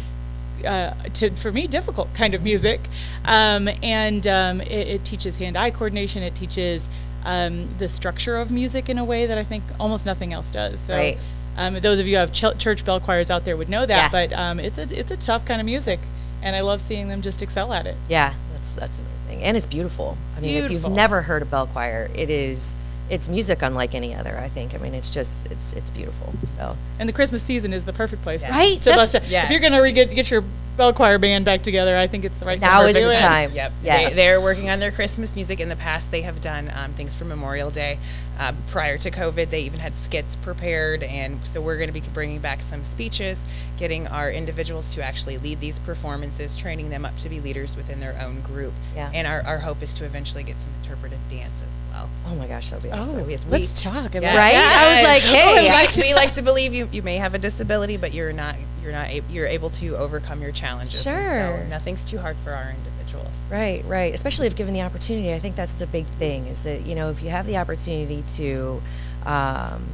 uh, 0.66 0.94
to, 1.14 1.30
for 1.32 1.52
me 1.52 1.68
difficult 1.68 2.14
kind 2.14 2.34
of 2.34 2.44
music 2.44 2.82
um, 3.26 3.70
and 3.84 4.26
um, 4.28 4.60
it, 4.62 4.88
it 4.88 5.06
teaches 5.06 5.38
hand-eye 5.38 5.70
coordination 5.72 6.24
it 6.24 6.34
teaches 6.34 6.90
um, 7.26 7.70
the 7.78 7.88
structure 7.88 8.36
of 8.38 8.50
music 8.50 8.90
in 8.90 8.98
a 8.98 9.06
way 9.06 9.28
that 9.28 9.38
i 9.38 9.44
think 9.44 9.64
almost 9.80 10.04
nothing 10.04 10.34
else 10.34 10.50
does 10.50 10.80
so 10.80 10.96
Right. 10.96 11.20
um, 11.58 11.76
those 11.76 12.00
of 12.00 12.08
you 12.08 12.16
who 12.16 12.22
have 12.22 12.34
ch- 12.34 12.58
church 12.58 12.84
bell 12.84 13.00
choirs 13.00 13.30
out 13.30 13.46
there 13.46 13.56
would 13.56 13.70
know 13.70 13.86
that 13.86 14.12
Yeah. 14.12 14.28
but 14.30 14.34
um, 14.34 14.60
it's, 14.60 14.80
a, 14.80 15.00
it's 15.00 15.12
a 15.12 15.18
tough 15.18 15.46
kind 15.46 15.62
of 15.62 15.66
music 15.66 16.00
and 16.42 16.56
i 16.56 16.62
love 16.62 16.82
seeing 16.82 17.08
them 17.08 17.22
just 17.22 17.44
excel 17.44 17.72
at 17.72 17.86
it 17.86 17.96
Yeah, 18.10 18.34
that's 18.54 18.74
that's 18.74 18.98
amazing, 18.98 19.14
and 19.44 19.56
it's 19.58 19.66
beautiful. 19.66 20.18
I 20.36 20.40
mean, 20.40 20.64
if 20.64 20.72
you've 20.72 20.90
never 20.90 21.22
heard 21.22 21.42
a 21.42 21.46
bell 21.46 21.68
choir, 21.68 22.10
it 22.16 22.30
is 22.30 22.76
it's 23.10 23.30
music 23.30 23.62
unlike 23.62 23.96
any 23.96 24.14
other. 24.14 24.38
I 24.38 24.50
think. 24.50 24.74
I 24.74 24.78
mean, 24.78 24.94
it's 24.94 25.10
just 25.10 25.48
it's 25.48 25.74
it's 25.74 25.90
beautiful. 25.90 26.34
So 26.46 26.76
and 27.00 27.08
the 27.08 27.14
christmas 27.14 27.42
season 27.44 27.74
is 27.74 27.86
the 27.86 27.94
perfect 27.94 28.22
place 28.24 28.44
to- 28.44 28.50
Right, 28.50 28.82
to, 28.82 28.92
bust 28.94 29.14
that's- 29.14 29.28
a- 29.28 29.32
Yes. 29.32 29.46
if 29.46 29.52
you're 29.52 29.60
going 29.62 29.74
to 29.74 29.80
re- 29.82 29.92
get, 29.94 30.14
get 30.14 30.30
your 30.30 30.44
bell 30.78 30.94
choir 30.94 31.18
band 31.18 31.44
back 31.44 31.62
together 31.64 31.98
i 31.98 32.08
think 32.08 32.24
it's 32.24 32.38
the 32.38 32.46
right 32.46 32.60
Now 32.62 32.82
time 32.82 32.88
is 32.90 32.94
the 32.96 33.12
it. 33.16 33.20
time. 33.20 33.52
Yep. 33.52 33.74
Yes. 33.84 34.10
They, 34.12 34.16
they're 34.16 34.40
working 34.42 34.70
on 34.70 34.80
their 34.80 34.92
Christmas 34.92 35.36
music. 35.36 35.60
In 35.60 35.70
the 35.70 35.76
past, 35.76 36.12
they 36.12 36.22
have 36.22 36.40
done 36.42 36.72
um, 36.76 36.94
things 36.94 37.14
for 37.16 37.26
Memorial 37.26 37.70
Day. 37.72 37.98
Uh, 38.40 38.54
prior 38.68 38.98
to 38.98 39.10
COVID, 39.12 39.50
they 39.50 39.62
even 39.62 39.80
had 39.80 39.96
skits 39.96 40.36
prepared. 40.36 41.02
And 41.04 41.44
so 41.46 41.60
we're 41.62 41.78
going 41.78 41.88
to 41.92 41.94
be 41.94 42.02
bringing 42.14 42.40
back 42.40 42.62
some 42.62 42.84
speeches, 42.84 43.48
getting 43.78 44.08
our 44.08 44.32
individuals 44.32 44.94
to 44.96 45.04
actually 45.04 45.38
lead 45.40 45.60
these 45.60 45.80
performances, 45.80 46.56
training 46.56 46.90
them 46.90 47.06
up 47.06 47.18
to 47.18 47.30
be 47.30 47.40
leaders 47.40 47.76
within 47.76 48.00
their 48.00 48.20
own 48.22 48.42
group. 48.42 48.74
Yeah. 48.96 49.10
And 49.14 49.26
our, 49.28 49.42
our 49.42 49.58
hope 49.60 49.82
is 49.82 49.94
to 49.96 50.06
eventually 50.06 50.44
get 50.44 50.60
some 50.60 50.72
interpretive 50.84 51.20
dance 51.30 51.62
as 51.62 51.94
well. 51.94 52.10
oh 52.28 52.36
my 52.36 52.48
gosh, 52.48 52.70
that'll 52.70 52.84
be 52.84 52.92
awesome. 52.92 53.16
oh 53.16 53.20
awesome. 53.20 53.30
yes, 53.30 53.46
we- 53.46 53.52
let's 53.52 53.74
talk 53.74 54.14
Yeah. 54.14 54.36
Right? 54.38 54.56
I 54.56 54.96
was 54.96 55.04
like, 55.08 55.24
hey, 55.36 55.64
we 55.64 55.70
I- 55.70 55.74
like, 55.74 55.96
we 55.96 56.14
like 56.14 56.34
to 56.36 56.42
believe 56.44 56.74
you, 56.74 56.88
you 56.92 57.02
may 57.02 57.18
have 57.18 57.34
a 57.34 57.40
disability, 57.40 57.98
but 57.98 58.14
you're 58.14 58.34
not 58.34 58.56
you're 58.88 58.96
not 58.96 59.10
a, 59.10 59.22
you're 59.30 59.48
able 59.48 59.70
to 59.70 59.98
overcome 59.98 60.42
your 60.42 60.54
challenges. 60.54 61.04
Sure. 61.04 61.60
so 61.60 61.66
nothing's 61.68 62.06
too 62.06 62.20
hard 62.20 62.38
for 62.38 62.52
our 62.52 62.72
individuals. 62.72 63.36
Right, 63.52 63.84
right. 63.86 64.14
Especially 64.14 64.48
if 64.48 64.56
given 64.56 64.74
the 64.74 64.82
opportunity, 64.82 65.34
I 65.34 65.40
think 65.40 65.58
that's 65.58 65.74
the 65.74 65.88
big 65.88 66.06
thing. 66.18 66.48
Is 66.48 66.64
that 66.64 66.86
you 66.86 66.96
know 66.96 67.10
if 67.10 67.22
you 67.22 67.30
have 67.30 67.46
the 67.46 67.58
opportunity 67.58 68.24
to 68.36 68.82
um, 69.26 69.88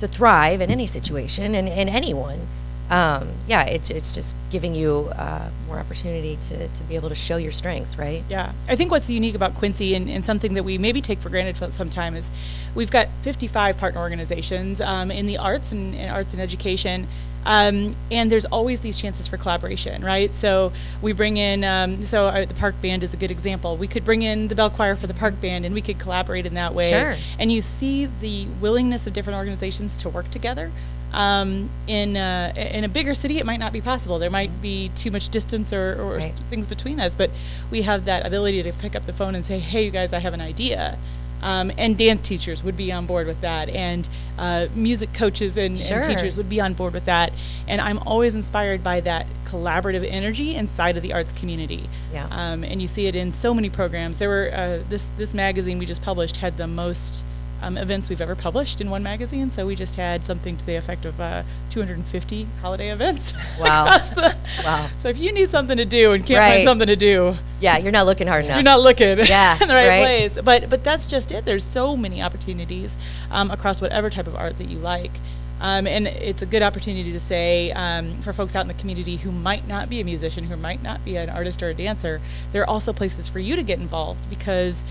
to 0.00 0.08
thrive 0.08 0.60
in 0.60 0.68
any 0.70 0.88
situation 0.88 1.54
and, 1.54 1.68
and 1.68 1.88
anyone, 1.88 2.48
um, 2.90 3.28
yeah, 3.46 3.64
it's 3.66 3.88
it's 3.88 4.12
just 4.12 4.36
giving 4.50 4.74
you 4.74 5.10
uh, 5.14 5.48
more 5.68 5.78
opportunity 5.78 6.36
to, 6.48 6.66
to 6.66 6.82
be 6.84 6.96
able 6.96 7.08
to 7.08 7.14
show 7.14 7.36
your 7.36 7.52
strengths, 7.52 7.96
right? 7.96 8.24
Yeah, 8.28 8.52
I 8.68 8.74
think 8.74 8.90
what's 8.90 9.08
unique 9.08 9.36
about 9.36 9.54
Quincy 9.54 9.94
and, 9.94 10.10
and 10.10 10.24
something 10.24 10.54
that 10.54 10.64
we 10.64 10.76
maybe 10.76 11.00
take 11.00 11.20
for 11.20 11.28
granted 11.28 11.72
sometimes 11.72 12.18
is 12.18 12.30
we've 12.74 12.90
got 12.90 13.06
55 13.22 13.78
partner 13.78 14.00
organizations 14.00 14.80
um, 14.80 15.12
in 15.12 15.26
the 15.26 15.38
arts 15.38 15.70
and, 15.70 15.94
and 15.94 16.10
arts 16.10 16.32
and 16.32 16.42
education. 16.42 17.06
Um, 17.46 17.96
and 18.10 18.30
there's 18.30 18.44
always 18.44 18.80
these 18.80 18.98
chances 18.98 19.26
for 19.26 19.38
collaboration, 19.38 20.04
right? 20.04 20.34
So 20.34 20.72
we 21.00 21.12
bring 21.12 21.38
in, 21.38 21.64
um, 21.64 22.02
so 22.02 22.26
uh, 22.26 22.44
the 22.44 22.54
park 22.54 22.74
band 22.82 23.02
is 23.02 23.14
a 23.14 23.16
good 23.16 23.30
example. 23.30 23.76
We 23.76 23.88
could 23.88 24.04
bring 24.04 24.22
in 24.22 24.48
the 24.48 24.54
bell 24.54 24.68
choir 24.68 24.94
for 24.94 25.06
the 25.06 25.14
park 25.14 25.40
band, 25.40 25.64
and 25.64 25.74
we 25.74 25.80
could 25.80 25.98
collaborate 25.98 26.44
in 26.44 26.52
that 26.54 26.74
way. 26.74 26.90
Sure. 26.90 27.16
And 27.38 27.50
you 27.50 27.62
see 27.62 28.06
the 28.20 28.46
willingness 28.60 29.06
of 29.06 29.14
different 29.14 29.38
organizations 29.38 29.96
to 29.98 30.10
work 30.10 30.30
together. 30.30 30.70
Um, 31.12 31.68
in 31.88 32.16
uh, 32.16 32.52
in 32.56 32.84
a 32.84 32.88
bigger 32.88 33.14
city, 33.14 33.38
it 33.38 33.46
might 33.46 33.58
not 33.58 33.72
be 33.72 33.80
possible. 33.80 34.18
There 34.18 34.30
might 34.30 34.62
be 34.62 34.90
too 34.94 35.10
much 35.10 35.28
distance 35.28 35.72
or, 35.72 36.00
or 36.00 36.16
Right. 36.16 36.38
things 36.50 36.66
between 36.66 37.00
us, 37.00 37.14
but 37.14 37.30
we 37.70 37.82
have 37.82 38.04
that 38.04 38.24
ability 38.26 38.62
to 38.62 38.72
pick 38.72 38.94
up 38.94 39.06
the 39.06 39.12
phone 39.12 39.34
and 39.34 39.44
say, 39.44 39.58
"Hey, 39.58 39.84
you 39.84 39.90
guys, 39.90 40.12
I 40.12 40.20
have 40.20 40.34
an 40.34 40.40
idea." 40.40 40.98
Um, 41.42 41.72
and 41.78 41.96
dance 41.96 42.28
teachers 42.28 42.62
would 42.62 42.76
be 42.76 42.92
on 42.92 43.06
board 43.06 43.26
with 43.26 43.40
that, 43.40 43.70
and 43.70 44.06
uh, 44.38 44.66
music 44.74 45.14
coaches 45.14 45.56
and, 45.56 45.76
Sure. 45.78 46.00
and 46.00 46.06
teachers 46.06 46.36
would 46.36 46.50
be 46.50 46.60
on 46.60 46.74
board 46.74 46.92
with 46.92 47.06
that. 47.06 47.32
And 47.66 47.80
I'm 47.80 47.98
always 48.00 48.34
inspired 48.34 48.84
by 48.84 49.00
that 49.00 49.24
collaborative 49.46 50.06
energy 50.08 50.54
inside 50.54 50.98
of 50.98 51.02
the 51.02 51.14
arts 51.14 51.32
community. 51.32 51.88
Yeah. 52.12 52.26
Um, 52.30 52.62
and 52.62 52.82
you 52.82 52.86
see 52.88 53.06
it 53.06 53.16
in 53.16 53.32
so 53.32 53.54
many 53.54 53.70
programs. 53.70 54.18
There 54.18 54.28
were 54.28 54.50
uh, 54.52 54.78
this 54.90 55.10
this 55.16 55.32
magazine 55.32 55.78
we 55.78 55.86
just 55.86 56.02
published 56.02 56.36
had 56.36 56.58
the 56.58 56.66
most 56.66 57.24
um, 57.62 57.76
events 57.76 58.08
we've 58.08 58.20
ever 58.20 58.34
published 58.34 58.80
in 58.80 58.90
one 58.90 59.02
magazine. 59.02 59.50
So 59.50 59.66
we 59.66 59.74
just 59.76 59.96
had 59.96 60.24
something 60.24 60.56
to 60.56 60.66
the 60.66 60.76
effect 60.76 61.04
of 61.04 61.20
uh, 61.20 61.42
250 61.70 62.46
holiday 62.62 62.90
events. 62.90 63.32
Wow. 63.60 63.98
the- 63.98 64.34
Wow. 64.64 64.88
So 64.96 65.08
if 65.08 65.18
you 65.18 65.32
need 65.32 65.48
something 65.48 65.76
to 65.76 65.84
do 65.84 66.12
and 66.12 66.24
can't 66.24 66.38
Right. 66.38 66.52
find 66.56 66.64
something 66.64 66.86
to 66.86 66.96
do, 66.96 67.36
Yeah, 67.60 67.78
you're 67.78 67.92
not 67.92 68.06
looking 68.06 68.26
hard 68.26 68.44
enough. 68.44 68.56
you're 68.56 68.62
not 68.64 68.80
looking 68.80 69.18
Yeah, 69.26 69.58
in 69.60 69.68
the 69.68 69.74
right, 69.74 69.88
right. 69.88 70.04
place. 70.04 70.38
But 70.42 70.70
but 70.70 70.82
that's 70.84 71.06
just 71.06 71.30
it. 71.32 71.44
There's 71.44 71.64
so 71.64 71.96
many 71.96 72.22
opportunities 72.22 72.96
um, 73.30 73.50
across 73.50 73.80
whatever 73.80 74.08
type 74.10 74.26
of 74.26 74.34
art 74.36 74.56
that 74.58 74.64
you 74.68 74.78
like. 74.78 75.12
Um, 75.60 75.86
and 75.86 76.06
it's 76.06 76.40
a 76.40 76.46
good 76.46 76.62
opportunity 76.62 77.12
to 77.12 77.20
say 77.20 77.70
um, 77.72 78.22
for 78.22 78.32
folks 78.32 78.56
out 78.56 78.62
in 78.62 78.68
the 78.68 78.72
community 78.80 79.16
who 79.16 79.30
might 79.30 79.68
not 79.68 79.90
be 79.90 80.00
a 80.00 80.04
musician, 80.04 80.44
who 80.44 80.56
might 80.56 80.82
not 80.82 81.04
be 81.04 81.16
an 81.16 81.28
artist 81.28 81.62
or 81.62 81.68
a 81.68 81.74
dancer, 81.74 82.22
there 82.52 82.62
are 82.62 82.70
also 82.70 82.94
places 82.94 83.28
for 83.28 83.40
you 83.40 83.56
to 83.56 83.62
get 83.62 83.78
involved 83.78 84.20
because 84.30 84.82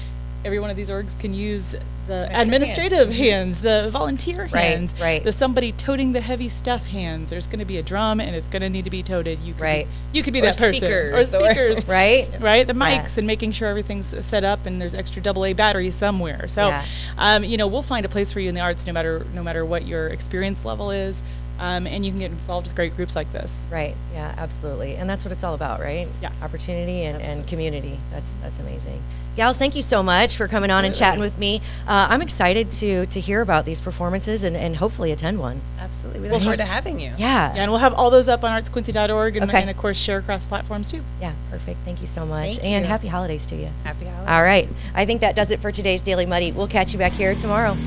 every 0.46 0.60
one 0.60 0.70
of 0.70 0.78
these 0.78 0.90
orgs 0.90 1.20
can 1.20 1.34
use 1.34 1.76
the 2.08 2.26
extra 2.26 2.42
administrative 2.42 3.12
hands, 3.12 3.62
the 3.62 3.90
volunteer 3.92 4.44
Right, 4.52 4.64
hands, 4.78 4.94
right. 5.00 5.24
the 5.24 5.32
somebody 5.32 5.72
toting 5.74 6.14
the 6.14 6.22
heavy 6.22 6.50
stuff 6.50 6.86
hands. 6.86 7.30
There's 7.30 7.46
going 7.46 7.60
to 7.60 7.66
be 7.66 7.78
a 7.78 7.84
drum 7.84 8.20
and 8.20 8.36
it's 8.36 8.48
going 8.48 8.62
to 8.64 8.70
need 8.70 8.86
to 8.86 8.90
be 8.90 9.04
toted. 9.04 9.40
You 9.42 9.54
could 9.54 9.62
Right. 9.62 9.88
be, 10.12 10.18
you 10.18 10.24
could 10.24 10.34
be 10.34 10.40
Or 10.40 10.44
that 10.44 10.58
person 10.58 10.92
or 10.92 11.24
speakers, 11.24 11.84
or- 11.84 11.88
right? 11.92 12.28
right? 12.40 12.66
The 12.66 12.74
Yeah. 12.74 12.80
mics 13.06 13.18
and 13.18 13.28
making 13.28 13.52
sure 13.52 13.68
everything's 13.68 14.14
set 14.26 14.44
up 14.44 14.66
and 14.66 14.82
there's 14.82 14.94
extra 14.96 15.22
AA 15.22 15.54
batteries 15.54 15.94
somewhere. 15.94 16.48
So, 16.48 16.70
Yeah. 16.70 16.86
um, 17.18 17.44
you 17.44 17.58
know, 17.58 17.68
we'll 17.68 17.84
find 17.84 18.06
a 18.06 18.10
place 18.10 18.32
for 18.32 18.40
you 18.40 18.50
in 18.50 18.56
the 18.56 18.62
arts 18.62 18.88
no 18.88 18.94
matter 18.94 19.26
no 19.36 19.44
matter 19.44 19.64
what 19.64 19.86
your 19.86 20.08
experience 20.08 20.66
level 20.66 20.90
is, 20.90 21.22
um, 21.60 21.86
and 21.88 22.06
you 22.06 22.12
can 22.12 22.20
get 22.20 22.32
involved 22.32 22.68
with 22.68 22.76
great 22.76 22.96
groups 22.96 23.16
like 23.16 23.32
this. 23.32 23.68
Right. 23.72 23.96
Yeah, 24.14 24.34
absolutely. 24.38 24.96
And 24.96 25.10
that's 25.10 25.26
what 25.26 25.32
it's 25.32 25.44
all 25.44 25.54
about, 25.54 25.80
right? 25.80 26.08
Yeah. 26.22 26.32
Opportunity 26.42 27.04
and, 27.04 27.22
and 27.22 27.48
community. 27.48 28.00
That's 28.12 28.34
that's 28.42 28.60
amazing. 28.60 29.02
Gals, 29.36 29.58
thank 29.58 29.76
you 29.76 29.82
so 29.82 30.04
much 30.04 30.36
for 30.36 30.48
coming 30.48 30.70
on 30.70 30.84
and 30.84 30.94
chatting 30.94 31.22
with 31.22 31.38
me. 31.38 31.62
Uh, 31.88 32.08
I'm 32.10 32.22
excited 32.22 32.72
to 32.72 33.06
to 33.06 33.20
hear 33.20 33.42
about 33.42 33.66
these 33.66 33.80
performances 33.80 34.44
and, 34.44 34.58
and 34.58 34.76
hopefully 34.78 35.12
attend 35.12 35.40
one. 35.40 35.62
Absolutely. 35.80 36.22
We 36.22 36.30
look 36.30 36.42
forward 36.42 36.58
to 36.58 36.66
having 36.66 37.00
you. 37.00 37.14
Yeah. 37.18 37.54
Yeah, 37.54 37.62
and 37.62 37.72
we'll 37.72 37.80
have 37.80 37.94
all 37.94 38.10
those 38.10 38.28
up 38.28 38.44
on 38.44 38.52
artsquincy.org 38.62 39.38
and, 39.38 39.50
Okay. 39.50 39.62
and 39.62 39.70
of 39.70 39.78
course 39.78 39.98
share 39.98 40.20
across 40.20 40.48
platforms 40.48 40.92
too. 40.92 41.02
Yeah, 41.22 41.34
perfect. 41.52 41.80
Thank 41.86 42.02
you 42.02 42.08
so 42.08 42.26
much. 42.26 42.56
Thank 42.56 42.64
and 42.66 42.84
you. 42.84 42.90
happy 42.90 43.08
holidays 43.08 43.46
to 43.48 43.56
you. 43.56 43.70
Happy 43.84 44.06
holidays. 44.06 44.30
All 44.30 44.44
right. 44.44 44.68
I 44.94 45.06
think 45.06 45.22
that 45.22 45.36
does 45.36 45.52
it 45.52 45.60
for 45.62 45.72
today's 45.72 46.02
Daily 46.02 46.26
Muddy. 46.26 46.52
We'll 46.52 46.68
catch 46.68 46.94
you 46.94 47.00
back 47.00 47.14
here 47.14 47.36
tomorrow. 47.36 47.78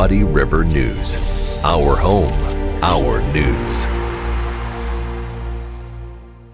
Muddy 0.00 0.24
River 0.24 0.64
News. 0.64 1.18
Our 1.62 1.94
home, 1.94 2.32
our 2.82 3.20
news. 3.34 3.99